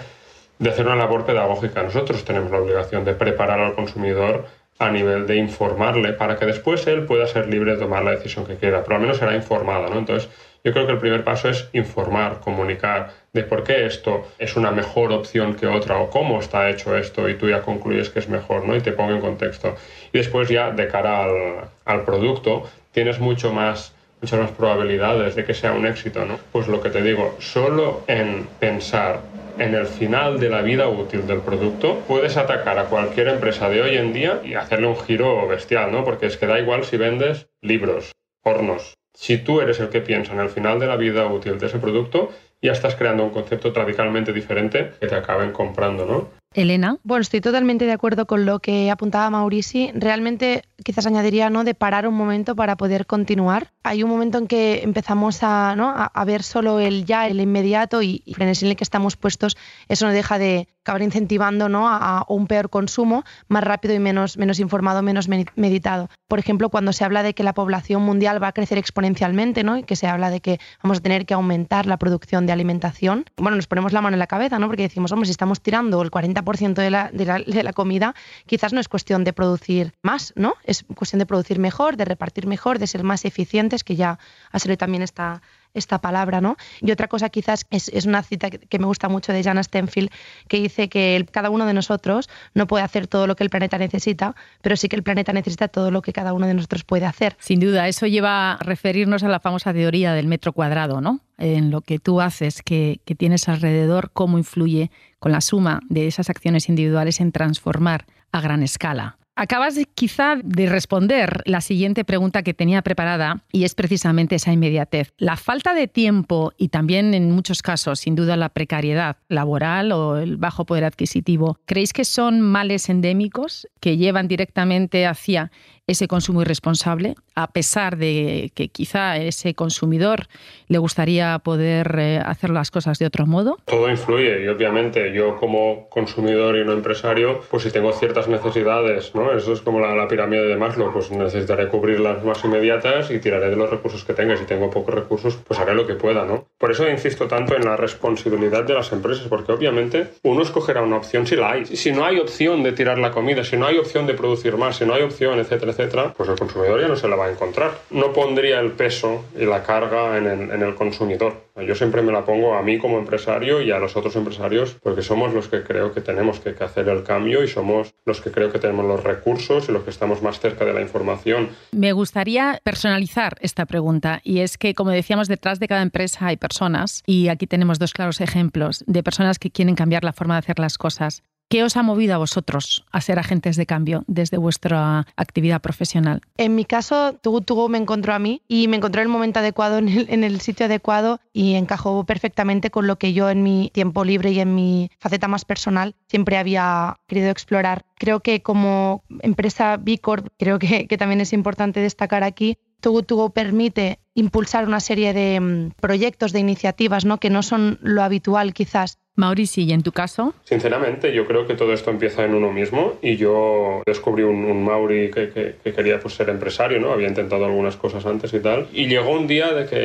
hacer 0.69 0.87
una 0.87 0.97
labor 0.97 1.25
pedagógica. 1.25 1.83
Nosotros 1.83 2.25
tenemos 2.25 2.51
la 2.51 2.59
obligación 2.59 3.05
de 3.05 3.15
preparar 3.15 3.61
al 3.61 3.75
consumidor 3.75 4.47
a 4.79 4.91
nivel 4.91 5.27
de 5.27 5.37
informarle 5.37 6.15
para 6.15 6.37
que 6.37 6.47
después 6.47 6.87
él 6.87 7.05
pueda 7.05 7.27
ser 7.27 7.49
libre 7.49 7.73
de 7.73 7.79
tomar 7.79 8.03
la 8.03 8.13
decisión 8.13 8.47
que 8.47 8.57
quiera, 8.57 8.83
pero 8.83 8.97
al 8.97 9.03
menos 9.03 9.19
será 9.19 9.37
informada, 9.37 9.89
¿no? 9.89 9.99
Entonces, 9.99 10.31
yo 10.65 10.73
creo 10.73 10.87
que 10.87 10.93
el 10.93 10.99
primer 10.99 11.25
paso 11.25 11.49
es 11.49 11.69
informar, 11.73 12.41
comunicar 12.41 13.13
de 13.33 13.43
por 13.43 13.65
qué 13.65 13.87
esto 13.87 14.27
es 14.39 14.57
una 14.57 14.71
mejor 14.71 15.13
opción 15.13 15.55
que 15.55 15.67
otra 15.67 15.99
o 15.99 16.11
cómo 16.11 16.41
está 16.41 16.69
hecho 16.69 16.97
esto 16.97 17.29
y 17.29 17.35
tú 17.35 17.49
ya 17.49 17.63
concluyes 17.63 18.11
que 18.11 18.19
es 18.19 18.29
mejor, 18.29 18.67
¿no? 18.67 18.77
Y 18.77 18.81
te 18.81 18.93
pongo 18.93 19.13
en 19.13 19.21
contexto. 19.21 19.77
Y 20.13 20.19
después 20.19 20.49
ya 20.49 20.71
de 20.71 20.89
cara 20.89 21.25
al, 21.25 21.71
al 21.85 22.05
producto 22.05 22.65
tienes 22.93 23.21
mucho 23.21 23.53
más 23.53 23.95
muchas 24.21 24.39
más 24.39 24.51
probabilidades 24.51 25.35
de 25.35 25.45
que 25.45 25.55
sea 25.55 25.73
un 25.73 25.87
éxito, 25.87 26.25
¿no? 26.27 26.39
Pues 26.53 26.69
lo 26.69 26.83
que 26.83 26.91
te 26.91 27.03
digo, 27.03 27.37
solo 27.39 28.05
en 28.07 28.47
pensar 28.59 29.21
en 29.59 29.75
el 29.75 29.87
final 29.87 30.39
de 30.39 30.51
la 30.51 30.63
vida 30.63 30.89
útil 30.89 31.27
del 31.27 31.41
producto, 31.41 32.03
puedes 32.07 32.37
atacar 32.37 32.79
a 32.79 32.85
cualquier 32.85 33.29
empresa 33.29 33.69
de 33.69 33.83
hoy 33.83 33.97
en 33.97 34.13
día 34.13 34.41
y 34.45 34.55
hacerle 34.55 34.87
un 34.87 34.97
giro 34.97 35.47
bestial, 35.47 35.93
¿no? 35.93 36.05
Porque 36.05 36.27
es 36.27 36.37
que 36.37 36.47
da 36.47 36.59
igual 36.59 36.85
si 36.85 36.97
vendes 36.97 37.49
libros, 37.61 38.13
hornos, 38.43 38.95
si 39.15 39.39
tú 39.39 39.61
eres 39.61 39.81
el 39.81 39.89
que 39.89 40.01
piensa 40.01 40.33
en 40.33 40.41
el 40.41 40.49
final 40.49 40.79
de 40.79 40.87
la 40.87 40.97
vida 40.97 41.27
útil 41.27 41.59
de 41.59 41.67
ese 41.67 41.79
producto, 41.79 42.31
ya 42.63 42.73
estás 42.73 42.95
creando 42.97 43.25
un 43.25 43.31
concepto 43.31 43.73
radicalmente 43.73 44.33
diferente 44.33 44.93
que 45.01 45.07
te 45.07 45.15
acaben 45.15 45.53
comprando, 45.53 46.07
¿no? 46.07 46.40
Elena. 46.53 46.99
Bueno, 47.05 47.23
estoy 47.23 47.41
totalmente 47.41 47.87
de 47.87 47.93
acuerdo 47.93 48.27
con 48.27 48.45
lo 48.45 48.59
que 48.59 48.91
apuntaba 48.91 49.31
Maurici. 49.31 49.93
Realmente 49.95 50.65
quizás 50.83 51.07
añadiría 51.07 51.49
¿no? 51.49 51.63
de 51.63 51.77
parar 51.77 52.09
un 52.09 52.15
momento 52.15 52.57
para 52.57 52.77
poder 52.77 53.07
continuar. 53.07 53.71
Hay 53.85 54.03
un 54.03 54.11
momento 54.11 54.39
en 54.39 54.49
que 54.49 54.83
empezamos 54.83 55.45
a, 55.45 55.77
¿no? 55.77 55.95
a, 55.95 56.25
ver 56.25 56.43
solo 56.43 56.81
el 56.81 57.05
ya, 57.05 57.29
el 57.29 57.41
inmediato 57.41 58.03
y, 58.03 58.25
y 58.27 58.35
en 58.43 58.49
el 58.49 58.77
que 58.77 58.83
estamos 58.83 59.17
puestos, 59.17 59.57
eso 59.89 60.07
no 60.07 60.13
deja 60.13 60.41
de, 60.41 60.67
acabar 60.83 61.03
incentivando 61.03 61.69
¿no? 61.69 61.89
a, 61.89 62.25
un 62.29 62.47
peor 62.47 62.71
consumo 62.71 63.25
más 63.49 63.63
rápido 63.63 63.95
y 63.95 63.99
menos, 63.99 64.37
menos 64.39 64.59
informado, 64.61 65.03
menos 65.03 65.29
meditado. 65.29 66.09
Por 66.27 66.39
ejemplo, 66.39 66.71
cuando 66.71 66.93
se 66.93 67.05
habla 67.05 67.23
de 67.23 67.35
que 67.35 67.43
la 67.43 67.55
población 67.55 68.03
mundial 68.03 68.43
va 68.43 68.49
a 68.49 68.53
crecer 68.53 68.79
exponencialmente 68.79 69.63
¿no? 69.63 69.77
y 69.77 69.83
que 69.83 69.97
se 69.97 70.07
habla 70.07 70.31
de 70.31 70.41
que 70.41 70.59
vamos 70.83 70.99
a 70.99 71.01
tener 71.03 71.27
que 71.27 71.35
aumentar 71.35 71.87
la 71.87 71.99
producción 71.99 72.47
de 72.47 72.53
alimentación, 72.53 73.25
bueno, 73.37 73.57
nos 73.57 73.67
ponemos 73.67 73.93
la 73.93 74.01
mano 74.01 74.15
en 74.15 74.19
la 74.19 74.27
cabeza 74.27 74.59
¿no? 74.59 74.67
porque 74.67 74.83
decimos, 74.83 75.13
hombre, 75.13 75.27
si 75.27 75.33
estamos 75.33 75.61
tirando 75.61 76.01
el 76.03 76.11
40% 76.11 76.40
de 76.83 76.91
la, 76.91 77.11
de, 77.13 77.63
la, 77.63 77.73
comida, 77.73 78.15
quizás 78.47 78.73
no 78.73 78.81
es 78.81 78.89
cuestión 78.89 79.25
de 79.25 79.33
producir 79.33 79.93
más, 80.03 80.33
¿no? 80.37 80.55
es 80.65 80.85
cuestión 80.95 81.19
de 81.19 81.27
producir 81.27 81.59
mejor, 81.59 81.97
de 81.97 82.05
repartir 82.05 82.47
mejor, 82.47 82.79
de 82.79 82.87
ser 82.87 83.05
más 83.05 83.25
eficientes, 83.25 83.85
que 83.85 83.97
ya 83.97 84.19
ha 84.51 84.59
salido 84.59 84.79
también 84.79 85.03
esta 85.03 85.43
esta 85.75 86.01
palabra, 86.01 86.41
¿no? 86.41 86.57
Y 86.81 86.91
otra 86.91 87.09
cosa 87.09 87.29
quizás 87.29 87.67
es, 87.71 88.07
una 88.07 88.23
cita 88.23 88.51
que, 88.51 88.79
me 88.79 88.87
gusta 88.87 89.09
mucho 89.09 89.33
de 89.33 89.43
Jana 89.43 89.63
Stenfield, 89.63 90.11
que 90.49 90.61
dice 90.61 90.89
que 90.89 91.27
cada 91.31 91.51
uno 91.51 91.67
de 91.67 91.75
nosotros 91.75 92.29
no 92.55 92.67
puede 92.67 92.85
hacer 92.85 93.07
todo 93.07 93.27
lo 93.27 93.37
que 93.37 93.45
el 93.45 93.51
planeta 93.51 93.79
necesita, 93.79 94.35
pero 94.63 94.77
sí 94.77 94.89
que 94.89 94.97
el 94.97 95.03
planeta 95.03 95.33
necesita 95.33 95.69
todo 95.69 95.91
lo 95.91 96.03
que 96.03 96.13
cada 96.13 96.33
uno 96.33 96.47
de 96.47 96.55
nosotros 96.55 96.85
puede 96.85 97.07
hacer. 97.07 97.37
Sin 97.39 97.61
duda, 97.61 97.89
eso 97.89 98.07
lleva 98.07 98.53
a 98.53 98.59
referirnos 98.59 99.23
a 99.23 99.29
la 99.29 99.41
famosa 99.41 99.73
teoría 99.73 100.13
del 100.13 100.27
metro 100.27 100.53
cuadrado, 100.53 101.01
¿no? 101.01 101.21
En 101.39 101.71
lo 101.71 101.81
que 101.81 101.99
tú 101.99 102.21
haces, 102.21 102.63
que 102.63 103.01
tienes 103.17 103.49
alrededor, 103.49 104.11
cómo 104.13 104.39
influye 104.39 104.91
con 105.19 105.33
la 105.33 105.41
suma 105.41 105.81
de 105.89 106.07
esas 106.07 106.31
acciones 106.31 106.69
individuales 106.69 107.21
en 107.21 107.33
transformar 107.33 108.07
a 108.33 108.41
gran 108.41 108.63
escala 108.63 109.20
Acabas 109.43 109.81
quizá 109.95 110.37
de 110.45 110.67
responder 110.67 111.41
la 111.47 111.63
siguiente 111.63 112.05
pregunta 112.05 112.43
que 112.43 112.53
tenía 112.53 112.83
preparada 112.83 113.43
y 113.51 113.65
es 113.65 113.75
precisamente 113.75 114.35
esa 114.35 114.53
inmediatez. 114.53 115.15
La 115.17 115.39
falta 115.39 115.73
de 115.73 115.89
tiempo 115.89 116.53
y 116.59 116.69
también 116.69 117.15
en 117.15 117.31
muchos 117.31 117.63
casos, 117.63 118.01
sin 118.01 118.17
duda, 118.17 118.37
la 118.37 118.51
precariedad 118.51 119.17
laboral 119.29 119.93
o 119.93 120.19
el 120.19 120.37
bajo 120.37 120.67
poder 120.67 120.85
adquisitivo, 120.85 121.59
¿creéis 121.65 121.95
que 121.95 122.05
son 122.05 122.43
males 122.43 122.91
endémicos 122.91 123.67
que 123.81 123.97
llevan 123.97 124.29
directamente 124.29 125.07
hacia 125.07 125.51
ese 125.91 126.07
consumo 126.07 126.43
irresponsable, 126.43 127.17
a 127.35 127.49
pesar 127.49 127.97
de 127.97 128.53
que 128.55 128.69
quizá 128.69 129.17
ese 129.17 129.55
consumidor 129.55 130.29
le 130.69 130.79
gustaría 130.79 131.39
poder 131.41 131.97
eh, 131.99 132.23
hacer 132.25 132.51
las 132.51 132.71
cosas 132.71 132.99
de 132.99 133.07
otro 133.07 133.27
modo? 133.27 133.59
Todo 133.65 133.91
influye 133.91 134.45
y 134.45 134.49
obviamente 134.49 135.13
yo 135.13 135.37
como 135.37 135.89
consumidor 135.89 136.57
y 136.57 136.65
no 136.65 136.73
empresario, 136.73 137.41
pues 137.51 137.65
si 137.65 137.73
tengo 137.73 137.93
ciertas 137.93 138.29
necesidades, 138.29 139.15
¿no? 139.15 139.33
Eso 139.33 139.53
es 139.53 139.61
como 139.61 139.81
la, 139.81 140.07
pirámide 140.07 140.47
de 140.47 140.57
Maslow, 140.57 140.93
pues 140.93 141.11
necesitaré 141.11 141.69
cubrir 141.69 142.01
las 142.01 142.25
más 142.25 142.45
inmediatas 142.45 143.11
y 143.11 143.19
tiraré 143.19 143.51
de 143.51 143.57
los 143.57 143.71
recursos 143.71 144.05
que 144.05 144.15
tenga. 144.15 144.37
Si 144.37 144.45
tengo 144.45 144.71
pocos 144.71 144.95
recursos, 144.95 145.37
pues 145.47 145.59
haré 145.59 145.75
lo 145.75 145.87
que 145.87 145.95
pueda, 145.95 146.25
¿no? 146.25 146.47
Por 146.59 146.71
eso 146.71 146.89
insisto 146.89 147.27
tanto 147.27 147.57
en 147.57 147.65
la 147.65 147.77
responsabilidad 147.77 148.65
de 148.65 148.75
las 148.75 148.93
empresas, 148.93 149.27
porque 149.29 149.53
obviamente 149.53 150.09
uno 150.23 150.43
escogerá 150.43 150.83
una 150.83 150.97
opción 150.97 151.27
si 151.27 151.37
la 151.37 151.53
hay. 151.53 151.67
Si 151.67 151.93
no 151.93 152.05
hay 152.05 152.19
opción 152.19 152.63
de 152.63 152.73
tirar 152.73 152.99
la 152.99 153.11
comida, 153.11 153.45
si 153.45 153.57
no 153.57 153.67
hay 153.67 153.79
opción 153.79 154.07
de 154.07 154.15
producir 154.15 154.57
más, 154.57 154.77
si 154.77 154.85
no 154.85 154.95
hay 154.95 155.03
opción, 155.03 155.39
etcétera, 155.39 155.73
etcétera, 155.73 155.80
pues 156.17 156.29
el 156.29 156.39
consumidor 156.39 156.81
ya 156.81 156.89
no 156.89 156.97
se 156.97 157.09
la 157.09 157.17
va 157.17 157.27
a 157.27 157.31
encontrar. 157.31 157.73
No 157.91 158.13
pondría 158.13 158.61
el 158.61 158.73
peso 158.73 159.25
y 159.39 159.45
la 159.45 159.63
carga 159.63 160.17
en 160.19 160.27
el, 160.27 160.75
consumidor. 160.75 161.51
Yo 161.67 161.75
siempre 161.75 162.01
me 162.01 162.13
la 162.13 162.25
pongo 162.25 162.55
a 162.55 162.63
mí 162.63 162.79
como 162.79 162.99
empresario 162.99 163.61
y 163.61 163.71
a 163.71 163.79
los 163.79 163.97
otros 163.97 164.17
empresarios 164.17 164.77
porque 164.83 165.03
somos 165.03 165.35
los 165.35 165.49
que 165.49 165.63
creo 165.63 165.93
que 165.93 166.01
tenemos 166.01 166.41
que 166.41 166.55
hacer 166.63 166.89
el 166.89 167.03
cambio 167.03 167.43
y 167.43 167.49
somos 167.49 167.95
los 168.07 168.21
que 168.21 168.31
creo 168.31 168.51
que 168.51 168.59
tenemos 168.59 168.87
los 168.87 169.03
recursos 169.03 169.69
y 169.69 169.73
los 169.73 169.83
que 169.83 169.91
estamos 169.91 170.23
más 170.23 170.41
cerca 170.41 170.65
de 170.65 170.73
la 170.73 170.81
información. 170.81 171.51
Me 171.73 171.93
gustaría 171.93 172.61
personalizar 172.63 173.37
esta 173.41 173.67
pregunta 173.67 174.21
y 174.25 174.41
es 174.41 174.57
que, 174.57 174.75
como 174.75 174.91
decíamos, 174.91 175.29
detrás 175.29 175.61
de 175.61 175.69
cada 175.69 175.83
empresa 175.83 176.27
hay 176.27 176.37
personas 176.37 177.03
y 177.07 177.29
aquí 177.29 177.47
tenemos 177.47 177.79
dos 177.79 177.93
claros 177.93 178.21
ejemplos 178.21 178.85
de 178.87 179.03
personas 179.03 179.39
que 179.39 179.51
quieren 179.51 179.75
cambiar 179.75 180.05
la 180.05 180.13
forma 180.13 180.35
de 180.35 180.39
hacer 180.39 180.59
las 180.59 180.79
cosas. 180.79 181.23
¿Qué 181.51 181.65
os 181.65 181.77
ha 181.77 181.83
movido 181.83 182.15
a 182.15 182.19
vosotros 182.19 182.85
a 182.93 183.01
ser 183.01 183.19
agentes 183.19 183.57
de 183.57 183.67
cambio 183.67 184.05
desde 184.07 184.37
vuestra 184.37 185.09
actividad 185.17 185.61
profesional? 185.61 186.21
En 186.37 186.55
mi 186.55 186.65
caso, 186.65 187.15
Tugu 187.15 187.69
me 187.69 187.77
encontró 187.77 188.15
a 188.15 188.21
mí 188.21 188.43
y 188.47 188.69
me 188.69 188.77
encontró 188.77 189.03
en 189.03 189.09
el 189.09 189.13
momento 189.13 189.41
adecuado, 189.41 189.79
en 189.79 190.23
el, 190.23 190.41
sitio 190.41 190.67
adecuado 190.67 191.19
y 191.33 191.55
encajó 191.55 192.05
perfectamente 192.05 192.71
con 192.71 192.87
lo 192.87 193.01
que 193.01 193.15
yo 193.15 193.31
en 193.31 193.43
mi 193.43 193.73
tiempo 193.75 194.05
libre 194.05 194.31
y 194.31 194.39
en 194.39 194.55
mi 194.55 194.93
faceta 195.01 195.27
más 195.27 195.45
personal 195.45 195.97
siempre 196.07 196.39
había 196.39 196.99
querido 197.09 197.31
explorar. 197.31 197.85
Creo 197.99 198.21
que 198.21 198.43
como 198.43 199.03
empresa 199.19 199.77
B 199.77 200.01
creo 200.39 200.61
que, 200.61 200.97
también 200.99 201.21
es 201.21 201.33
importante 201.33 201.81
destacar 201.81 202.23
aquí, 202.23 202.59
Tugu 202.81 203.33
permite 203.33 203.99
impulsar 204.15 204.69
una 204.69 204.79
serie 204.79 205.13
de 205.13 205.41
um, 205.41 205.71
proyectos, 205.81 206.33
de 206.33 206.39
iniciativas, 206.39 207.05
¿no? 207.05 207.19
que 207.19 207.29
no 207.29 207.43
son 207.43 207.79
lo 207.83 208.05
habitual 208.05 208.55
quizás 208.55 208.99
Mauricio, 209.21 209.63
¿y 209.63 209.73
en 209.73 209.83
tu 209.83 209.93
caso? 209.93 210.35
Sinceramente, 210.45 211.13
yo 211.13 211.27
creo 211.27 211.47
que 211.47 211.55
todo 211.55 211.73
esto 211.73 211.91
empieza 211.91 212.25
en 212.25 212.35
uno 212.35 212.51
mismo 212.53 212.99
y 213.03 213.17
yo 213.17 213.83
descubrí 213.87 214.23
un, 214.23 214.45
un 214.45 214.65
Mauri 214.65 215.11
que, 215.11 215.29
que, 215.29 215.57
que, 215.63 215.73
quería 215.73 216.01
pues, 216.01 216.15
ser 216.15 216.29
empresario, 216.31 216.81
¿no? 216.81 216.93
Había 216.93 217.09
intentado 217.09 217.45
algunas 217.45 217.77
cosas 217.77 218.05
antes 218.07 218.33
y 218.35 218.41
tal. 218.41 218.67
Y 218.73 218.87
llegó 218.87 219.11
un 219.11 219.27
día 219.27 219.53
de 219.53 219.67
que, 219.67 219.79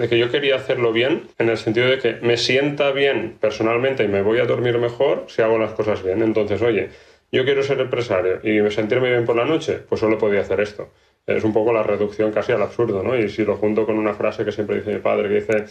de 0.00 0.08
que 0.08 0.18
yo 0.18 0.30
quería 0.30 0.56
hacerlo 0.56 0.92
bien, 0.92 1.28
en 1.38 1.48
el 1.48 1.58
sentido 1.58 1.88
de 1.88 1.98
que 1.98 2.14
me 2.22 2.36
sienta 2.36 2.90
bien 2.90 3.36
personalmente 3.38 4.02
y 4.02 4.08
me 4.08 4.22
voy 4.22 4.40
a 4.40 4.46
dormir 4.46 4.78
mejor 4.78 5.26
si 5.28 5.42
hago 5.42 5.58
las 5.58 5.72
cosas 5.72 6.02
bien. 6.02 6.22
Entonces, 6.22 6.62
oye, 6.62 6.88
yo 7.30 7.44
quiero 7.44 7.62
ser 7.62 7.80
empresario 7.80 8.40
y 8.42 8.70
sentirme 8.70 9.10
bien 9.10 9.24
por 9.24 9.36
la 9.36 9.44
noche, 9.44 9.78
pues 9.88 10.00
solo 10.00 10.18
podía 10.18 10.40
hacer 10.40 10.60
esto. 10.60 10.88
Es 11.26 11.44
un 11.44 11.52
poco 11.52 11.72
la 11.72 11.82
reducción 11.82 12.32
casi 12.32 12.52
al 12.52 12.62
absurdo, 12.62 13.02
¿no? 13.02 13.16
Y 13.16 13.28
si 13.28 13.44
lo 13.44 13.56
junto 13.56 13.86
con 13.86 13.98
una 13.98 14.14
frase 14.14 14.44
que 14.44 14.52
siempre 14.52 14.76
dice 14.76 14.92
mi 14.92 15.00
padre, 15.00 15.28
que 15.28 15.34
dice 15.34 15.64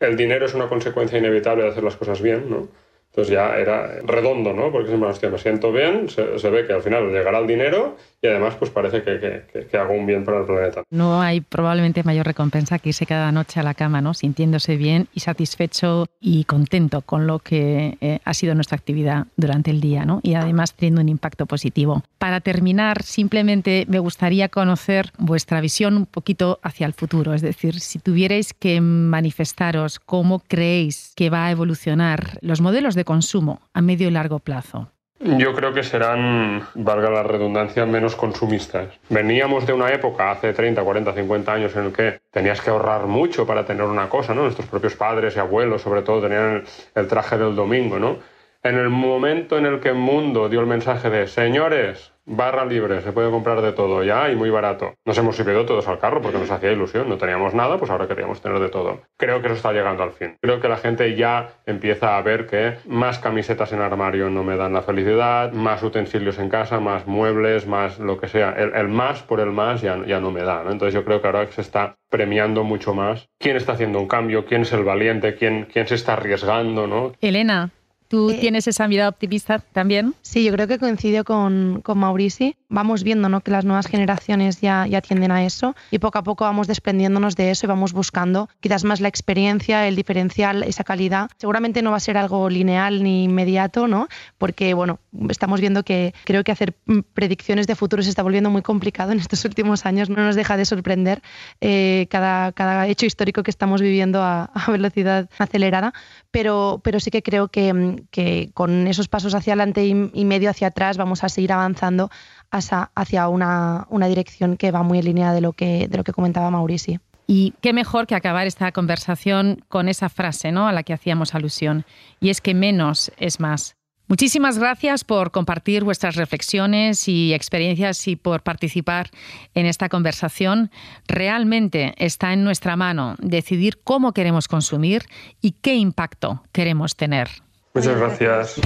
el 0.00 0.16
dinero 0.16 0.46
es 0.46 0.54
una 0.54 0.68
consecuencia 0.68 1.18
inevitable 1.18 1.64
de 1.64 1.70
hacer 1.70 1.84
las 1.84 1.96
cosas 1.96 2.20
bien, 2.20 2.50
¿no? 2.50 2.68
Entonces 3.10 3.34
ya 3.34 3.56
era 3.56 4.00
redondo, 4.04 4.52
¿no? 4.52 4.70
Porque 4.70 4.88
siempre, 4.88 5.10
hostia, 5.10 5.30
me 5.30 5.38
siento 5.38 5.72
bien, 5.72 6.08
se, 6.08 6.38
se, 6.38 6.48
ve 6.48 6.64
que 6.64 6.74
al 6.74 6.82
final 6.82 7.10
llegará 7.10 7.40
el 7.40 7.46
dinero 7.48 7.96
y 8.22 8.28
además 8.28 8.54
pues 8.54 8.70
parece 8.70 9.02
que, 9.02 9.18
que, 9.52 9.66
que, 9.66 9.76
hago 9.76 9.94
un 9.94 10.06
bien 10.06 10.24
para 10.24 10.38
el 10.38 10.46
planeta. 10.46 10.84
No 10.90 11.20
hay 11.20 11.40
probablemente 11.40 12.04
mayor 12.04 12.24
recompensa 12.24 12.78
que 12.78 12.90
irse 12.90 13.06
cada 13.06 13.32
noche 13.32 13.58
a 13.58 13.64
la 13.64 13.74
cama, 13.74 14.00
¿no? 14.00 14.14
Sintiéndose 14.14 14.76
bien 14.76 15.08
y 15.12 15.20
satisfecho 15.20 16.06
y 16.20 16.44
contento 16.44 17.00
con 17.00 17.26
lo 17.26 17.40
que 17.40 17.98
eh, 18.00 18.20
ha 18.24 18.32
sido 18.32 18.54
nuestra 18.54 18.76
actividad 18.76 19.26
durante 19.36 19.72
el 19.72 19.80
día, 19.80 20.04
¿no? 20.04 20.20
Y 20.22 20.34
además 20.34 20.74
teniendo 20.74 21.00
un 21.00 21.08
impacto 21.08 21.46
positivo. 21.46 22.04
Para 22.18 22.40
terminar, 22.40 23.02
simplemente 23.02 23.86
me 23.88 23.98
gustaría 23.98 24.48
conocer 24.48 25.10
vuestra 25.18 25.60
visión 25.60 25.96
un 25.96 26.06
poquito 26.06 26.60
hacia 26.62 26.86
el 26.86 26.92
futuro, 26.92 27.34
es 27.34 27.42
decir, 27.42 27.80
si 27.80 27.98
tuvierais 27.98 28.54
que 28.54 28.80
manifestaros 28.80 29.98
cómo 29.98 30.40
creéis 30.46 31.12
que 31.16 31.28
va 31.28 31.46
a 31.46 31.50
evolucionar 31.50 32.38
los 32.40 32.60
modelos 32.60 32.94
de 32.94 32.99
consumo 33.04 33.60
a 33.72 33.80
medio 33.80 34.08
y 34.08 34.10
largo 34.10 34.38
plazo. 34.38 34.90
Yo 35.22 35.54
creo 35.54 35.74
que 35.74 35.82
serán, 35.82 36.66
valga 36.74 37.10
la 37.10 37.22
redundancia, 37.22 37.84
menos 37.84 38.16
consumistas. 38.16 38.88
Veníamos 39.10 39.66
de 39.66 39.74
una 39.74 39.92
época, 39.92 40.30
hace 40.30 40.54
30, 40.54 40.82
40, 40.82 41.12
50 41.12 41.52
años, 41.52 41.76
en 41.76 41.84
el 41.86 41.92
que 41.92 42.20
tenías 42.30 42.62
que 42.62 42.70
ahorrar 42.70 43.06
mucho 43.06 43.46
para 43.46 43.66
tener 43.66 43.82
una 43.82 44.08
cosa, 44.08 44.34
¿no? 44.34 44.44
Nuestros 44.44 44.66
propios 44.68 44.96
padres 44.96 45.36
y 45.36 45.38
abuelos, 45.38 45.82
sobre 45.82 46.00
todo, 46.00 46.22
tenían 46.22 46.54
el, 46.54 46.64
el 46.94 47.06
traje 47.06 47.36
del 47.36 47.54
domingo, 47.54 47.98
¿no? 47.98 48.16
En 48.62 48.76
el 48.76 48.88
momento 48.88 49.58
en 49.58 49.66
el 49.66 49.80
que 49.80 49.90
el 49.90 49.96
mundo 49.96 50.48
dio 50.48 50.60
el 50.60 50.66
mensaje 50.66 51.10
de 51.10 51.26
señores, 51.26 52.12
barra 52.30 52.64
libre, 52.64 53.02
se 53.02 53.12
puede 53.12 53.30
comprar 53.30 53.60
de 53.60 53.72
todo 53.72 54.04
ya 54.04 54.30
y 54.30 54.36
muy 54.36 54.50
barato. 54.50 54.94
Nos 55.04 55.18
hemos 55.18 55.36
subido 55.36 55.66
todos 55.66 55.86
al 55.88 55.98
carro 55.98 56.22
porque 56.22 56.38
nos 56.38 56.50
hacía 56.50 56.72
ilusión, 56.72 57.08
no 57.08 57.18
teníamos 57.18 57.54
nada, 57.54 57.76
pues 57.78 57.90
ahora 57.90 58.06
queríamos 58.06 58.40
tener 58.40 58.60
de 58.60 58.68
todo. 58.68 59.02
Creo 59.16 59.40
que 59.40 59.48
eso 59.48 59.56
está 59.56 59.72
llegando 59.72 60.02
al 60.02 60.12
fin. 60.12 60.36
Creo 60.40 60.60
que 60.60 60.68
la 60.68 60.76
gente 60.76 61.16
ya 61.16 61.50
empieza 61.66 62.16
a 62.16 62.22
ver 62.22 62.46
que 62.46 62.76
más 62.86 63.18
camisetas 63.18 63.72
en 63.72 63.80
armario 63.80 64.30
no 64.30 64.44
me 64.44 64.56
dan 64.56 64.72
la 64.72 64.82
felicidad, 64.82 65.52
más 65.52 65.82
utensilios 65.82 66.38
en 66.38 66.48
casa, 66.48 66.78
más 66.78 67.06
muebles, 67.06 67.66
más 67.66 67.98
lo 67.98 68.18
que 68.18 68.28
sea. 68.28 68.52
El, 68.52 68.88
más 68.88 69.22
por 69.22 69.40
el 69.40 69.50
más 69.50 69.82
ya, 69.82 69.98
ya 70.06 70.20
no 70.20 70.30
me 70.30 70.42
da. 70.42 70.62
Entonces 70.62 70.94
yo 70.94 71.04
creo 71.04 71.20
que 71.20 71.26
ahora 71.26 71.50
se 71.50 71.60
está 71.60 71.96
premiando 72.08 72.64
mucho 72.64 72.94
más 72.94 73.28
quién 73.38 73.56
está 73.56 73.72
haciendo 73.72 73.98
un 73.98 74.08
cambio, 74.08 74.44
quién 74.44 74.62
es 74.62 74.72
el 74.72 74.84
valiente, 74.84 75.34
quién, 75.34 75.66
quién 75.72 75.86
se 75.86 75.96
está 75.96 76.12
arriesgando. 76.12 76.86
¿no? 76.86 77.12
Elena, 77.20 77.70
¿Tú 78.10 78.28
eh, 78.30 78.38
tienes 78.40 78.66
esa 78.66 78.88
mirada 78.88 79.08
optimista 79.08 79.60
también? 79.60 80.14
Sí, 80.22 80.42
yo 80.42 80.52
creo 80.52 80.66
que 80.66 80.80
coincido 80.80 81.22
con, 81.22 81.80
con 81.80 81.96
Maurici. 81.96 82.56
Vamos 82.68 83.04
viendo 83.04 83.28
¿no? 83.28 83.40
que 83.40 83.52
las 83.52 83.64
nuevas 83.64 83.86
generaciones 83.86 84.60
ya, 84.60 84.84
ya 84.88 85.00
tienden 85.00 85.30
a 85.30 85.44
eso 85.44 85.76
y 85.92 86.00
poco 86.00 86.18
a 86.18 86.24
poco 86.24 86.42
vamos 86.42 86.66
desprendiéndonos 86.66 87.36
de 87.36 87.52
eso 87.52 87.66
y 87.66 87.68
vamos 87.68 87.92
buscando 87.92 88.48
quizás 88.58 88.82
más 88.82 89.00
la 89.00 89.06
experiencia, 89.06 89.86
el 89.86 89.94
diferencial, 89.94 90.64
esa 90.64 90.82
calidad. 90.82 91.30
Seguramente 91.36 91.82
no 91.82 91.92
va 91.92 91.98
a 91.98 92.00
ser 92.00 92.16
algo 92.16 92.50
lineal 92.50 93.04
ni 93.04 93.22
inmediato, 93.24 93.86
¿no? 93.86 94.08
porque 94.38 94.74
bueno, 94.74 94.98
estamos 95.28 95.60
viendo 95.60 95.84
que 95.84 96.12
creo 96.24 96.42
que 96.42 96.50
hacer 96.50 96.74
predicciones 97.14 97.68
de 97.68 97.76
futuro 97.76 98.02
se 98.02 98.10
está 98.10 98.24
volviendo 98.24 98.50
muy 98.50 98.62
complicado 98.62 99.12
en 99.12 99.20
estos 99.20 99.44
últimos 99.44 99.86
años. 99.86 100.10
No 100.10 100.16
nos 100.16 100.34
deja 100.34 100.56
de 100.56 100.64
sorprender 100.64 101.22
eh, 101.60 102.08
cada, 102.10 102.50
cada 102.50 102.88
hecho 102.88 103.06
histórico 103.06 103.44
que 103.44 103.52
estamos 103.52 103.80
viviendo 103.80 104.20
a, 104.20 104.50
a 104.52 104.70
velocidad 104.72 105.30
acelerada, 105.38 105.94
pero, 106.32 106.80
pero 106.82 106.98
sí 106.98 107.12
que 107.12 107.22
creo 107.22 107.46
que 107.46 107.99
que 108.10 108.50
con 108.54 108.86
esos 108.86 109.08
pasos 109.08 109.34
hacia 109.34 109.52
adelante 109.52 109.86
y, 109.86 110.24
medio 110.24 110.50
hacia 110.50 110.68
atrás 110.68 110.96
vamos 110.96 111.24
a 111.24 111.28
seguir 111.28 111.52
avanzando 111.52 112.10
hacia, 112.50 113.28
una, 113.28 113.86
una, 113.90 114.06
dirección 114.08 114.56
que 114.56 114.70
va 114.70 114.82
muy 114.82 114.98
en 114.98 115.04
línea 115.04 115.32
de 115.32 115.40
lo 115.40 115.52
que, 115.52 115.88
de 115.88 115.96
lo 115.96 116.04
que 116.04 116.12
comentaba 116.12 116.50
Maurici. 116.50 116.98
Y 117.26 117.54
qué 117.60 117.72
mejor 117.72 118.06
que 118.06 118.16
acabar 118.16 118.46
esta 118.46 118.72
conversación 118.72 119.64
con 119.68 119.88
esa 119.88 120.08
frase 120.08 120.50
¿no? 120.50 120.66
a 120.66 120.72
la 120.72 120.82
que 120.82 120.92
hacíamos 120.92 121.34
alusión, 121.34 121.84
y 122.20 122.30
es 122.30 122.40
que 122.40 122.54
menos 122.54 123.12
es 123.18 123.38
más. 123.38 123.76
Muchísimas 124.10 124.58
gracias 124.58 125.04
por 125.04 125.30
compartir 125.30 125.84
vuestras 125.84 126.16
reflexiones 126.16 127.06
y 127.06 127.32
experiencias 127.32 128.08
y 128.08 128.16
por 128.16 128.42
participar 128.42 129.10
en 129.54 129.66
esta 129.66 129.88
conversación. 129.88 130.72
Realmente 131.06 131.94
está 131.96 132.32
en 132.32 132.42
nuestra 132.42 132.74
mano 132.74 133.14
decidir 133.20 133.78
cómo 133.84 134.12
queremos 134.12 134.48
consumir 134.48 135.04
y 135.40 135.52
qué 135.52 135.76
impacto 135.76 136.42
queremos 136.50 136.96
tener. 136.96 137.28
Muchas 137.74 137.96
gracias. 137.96 138.60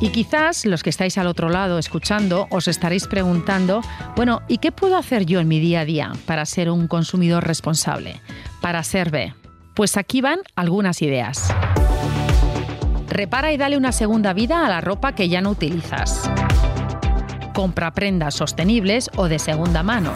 Y 0.00 0.10
quizás 0.10 0.66
los 0.66 0.82
que 0.82 0.90
estáis 0.90 1.16
al 1.16 1.26
otro 1.26 1.48
lado 1.48 1.78
escuchando 1.78 2.46
os 2.50 2.68
estaréis 2.68 3.06
preguntando, 3.06 3.80
bueno, 4.14 4.42
¿y 4.46 4.58
qué 4.58 4.70
puedo 4.70 4.96
hacer 4.96 5.24
yo 5.24 5.40
en 5.40 5.48
mi 5.48 5.58
día 5.58 5.80
a 5.80 5.84
día 5.86 6.12
para 6.26 6.44
ser 6.44 6.70
un 6.70 6.86
consumidor 6.86 7.46
responsable? 7.46 8.20
Para 8.60 8.82
ser 8.82 9.10
B. 9.10 9.34
Pues 9.74 9.96
aquí 9.96 10.20
van 10.20 10.40
algunas 10.54 11.00
ideas. 11.00 11.52
Repara 13.08 13.52
y 13.52 13.56
dale 13.56 13.78
una 13.78 13.92
segunda 13.92 14.34
vida 14.34 14.66
a 14.66 14.68
la 14.68 14.82
ropa 14.82 15.14
que 15.14 15.30
ya 15.30 15.40
no 15.40 15.50
utilizas. 15.50 16.30
Compra 17.54 17.94
prendas 17.94 18.34
sostenibles 18.34 19.08
o 19.16 19.28
de 19.28 19.38
segunda 19.38 19.82
mano. 19.82 20.12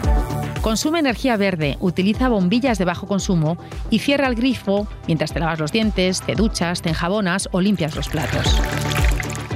Consume 0.61 0.99
energía 0.99 1.37
verde, 1.37 1.75
utiliza 1.79 2.29
bombillas 2.29 2.77
de 2.77 2.85
bajo 2.85 3.07
consumo 3.07 3.57
y 3.89 3.97
cierra 3.97 4.27
el 4.27 4.35
grifo 4.35 4.87
mientras 5.07 5.33
te 5.33 5.39
lavas 5.39 5.59
los 5.59 5.71
dientes, 5.71 6.21
te 6.21 6.35
duchas, 6.35 6.83
te 6.83 6.89
enjabonas 6.89 7.49
o 7.51 7.61
limpias 7.61 7.95
los 7.95 8.09
platos. 8.09 8.61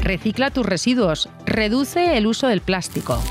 Recicla 0.02 0.50
tus 0.50 0.66
residuos, 0.66 1.30
reduce 1.46 2.18
el 2.18 2.26
uso 2.26 2.48
del 2.48 2.62
plástico. 2.62 3.22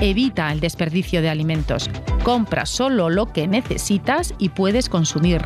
Evita 0.00 0.52
el 0.52 0.60
desperdicio 0.60 1.22
de 1.22 1.28
alimentos. 1.28 1.90
Compra 2.22 2.66
solo 2.66 3.10
lo 3.10 3.32
que 3.32 3.48
necesitas 3.48 4.34
y 4.38 4.50
puedes 4.50 4.88
consumir. 4.88 5.42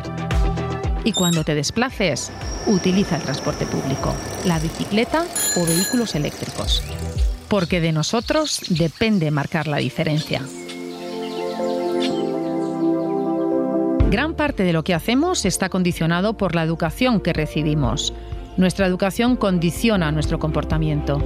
Y 1.03 1.13
cuando 1.13 1.43
te 1.43 1.55
desplaces, 1.55 2.31
utiliza 2.67 3.15
el 3.15 3.23
transporte 3.23 3.65
público, 3.65 4.13
la 4.45 4.59
bicicleta 4.59 5.25
o 5.55 5.65
vehículos 5.65 6.13
eléctricos. 6.13 6.83
Porque 7.47 7.81
de 7.81 7.91
nosotros 7.91 8.61
depende 8.69 9.31
marcar 9.31 9.67
la 9.67 9.77
diferencia. 9.77 10.43
Gran 14.11 14.33
parte 14.33 14.63
de 14.63 14.73
lo 14.73 14.83
que 14.83 14.93
hacemos 14.93 15.45
está 15.45 15.69
condicionado 15.69 16.33
por 16.33 16.53
la 16.53 16.63
educación 16.63 17.21
que 17.21 17.31
recibimos. 17.31 18.13
Nuestra 18.57 18.85
educación 18.85 19.37
condiciona 19.37 20.11
nuestro 20.11 20.37
comportamiento. 20.37 21.23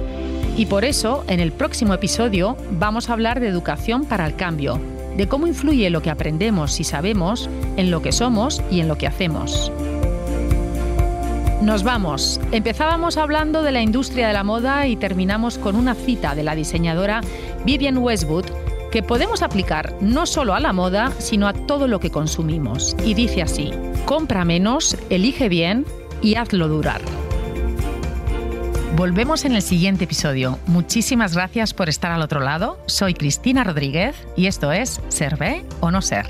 Y 0.56 0.66
por 0.66 0.84
eso, 0.84 1.24
en 1.26 1.40
el 1.40 1.50
próximo 1.50 1.94
episodio, 1.94 2.56
vamos 2.70 3.10
a 3.10 3.14
hablar 3.14 3.40
de 3.40 3.48
educación 3.48 4.04
para 4.04 4.24
el 4.24 4.36
cambio, 4.36 4.80
de 5.16 5.26
cómo 5.26 5.48
influye 5.48 5.90
lo 5.90 6.00
que 6.00 6.10
aprendemos 6.10 6.78
y 6.78 6.84
sabemos 6.84 7.50
en 7.76 7.90
lo 7.90 8.02
que 8.02 8.12
somos 8.12 8.62
y 8.70 8.78
en 8.78 8.86
lo 8.86 8.96
que 8.96 9.08
hacemos. 9.08 9.72
Nos 11.62 11.82
vamos. 11.82 12.40
Empezábamos 12.52 13.16
hablando 13.16 13.64
de 13.64 13.72
la 13.72 13.82
industria 13.82 14.28
de 14.28 14.32
la 14.32 14.44
moda 14.44 14.86
y 14.86 14.94
terminamos 14.94 15.58
con 15.58 15.74
una 15.74 15.96
cita 15.96 16.36
de 16.36 16.44
la 16.44 16.54
diseñadora 16.54 17.20
Vivian 17.64 17.98
Westwood 17.98 18.46
que 18.90 19.02
podemos 19.02 19.42
aplicar 19.42 19.94
no 20.00 20.26
solo 20.26 20.54
a 20.54 20.60
la 20.60 20.72
moda, 20.72 21.12
sino 21.18 21.48
a 21.48 21.52
todo 21.52 21.88
lo 21.88 22.00
que 22.00 22.10
consumimos. 22.10 22.96
Y 23.04 23.14
dice 23.14 23.42
así, 23.42 23.72
compra 24.04 24.44
menos, 24.44 24.96
elige 25.10 25.48
bien 25.48 25.84
y 26.22 26.36
hazlo 26.36 26.68
durar. 26.68 27.00
Volvemos 28.96 29.44
en 29.44 29.52
el 29.52 29.60
siguiente 29.60 30.04
episodio. 30.04 30.58
Muchísimas 30.66 31.34
gracias 31.34 31.74
por 31.74 31.90
estar 31.90 32.12
al 32.12 32.22
otro 32.22 32.40
lado. 32.40 32.78
Soy 32.86 33.12
Cristina 33.12 33.62
Rodríguez 33.62 34.16
y 34.36 34.46
esto 34.46 34.72
es 34.72 35.02
Ser 35.08 35.36
o 35.80 35.90
no 35.90 36.00
ser. 36.00 36.26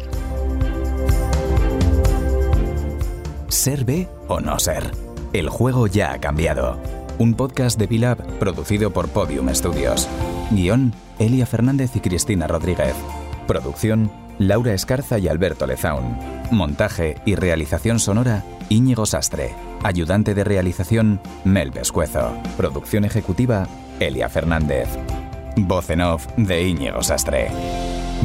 Ser 3.46 4.08
o 4.26 4.40
no 4.40 4.58
ser. 4.58 4.90
El 5.32 5.48
juego 5.48 5.86
ya 5.86 6.12
ha 6.12 6.20
cambiado. 6.20 7.05
Un 7.18 7.32
podcast 7.32 7.78
de 7.78 7.86
Bilab 7.86 8.22
producido 8.38 8.90
por 8.90 9.08
Podium 9.08 9.48
Studios. 9.54 10.06
Guión, 10.50 10.92
Elia 11.18 11.46
Fernández 11.46 11.96
y 11.96 12.00
Cristina 12.00 12.46
Rodríguez. 12.46 12.94
Producción, 13.46 14.12
Laura 14.38 14.74
Escarza 14.74 15.18
y 15.18 15.26
Alberto 15.26 15.66
Lezaun. 15.66 16.18
Montaje 16.50 17.16
y 17.24 17.34
realización 17.34 18.00
sonora, 18.00 18.44
Íñigo 18.68 19.06
Sastre. 19.06 19.54
Ayudante 19.82 20.34
de 20.34 20.44
realización, 20.44 21.18
Mel 21.44 21.72
Pescuezo. 21.72 22.36
Producción 22.58 23.06
ejecutiva, 23.06 23.66
Elia 23.98 24.28
Fernández. 24.28 24.88
Voz 25.56 25.88
en 25.88 26.02
off 26.02 26.26
de 26.36 26.68
Íñigo 26.68 27.02
Sastre. 27.02 27.48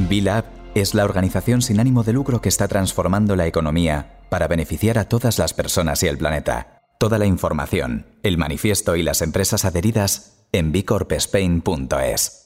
Bilab 0.09 0.43
es 0.75 0.93
la 0.95 1.05
organización 1.05 1.61
sin 1.61 1.79
ánimo 1.79 2.03
de 2.03 2.11
lucro 2.11 2.41
que 2.41 2.49
está 2.49 2.67
transformando 2.67 3.37
la 3.37 3.47
economía 3.47 4.17
para 4.27 4.49
beneficiar 4.49 4.97
a 4.97 5.05
todas 5.05 5.39
las 5.39 5.53
personas 5.53 6.03
y 6.03 6.07
el 6.07 6.17
planeta. 6.17 6.80
Toda 7.01 7.17
la 7.17 7.25
información, 7.25 8.05
el 8.21 8.37
manifiesto 8.37 8.95
y 8.95 9.01
las 9.01 9.23
empresas 9.23 9.65
adheridas 9.65 10.45
en 10.51 10.71
bicorpspain.es. 10.71 12.40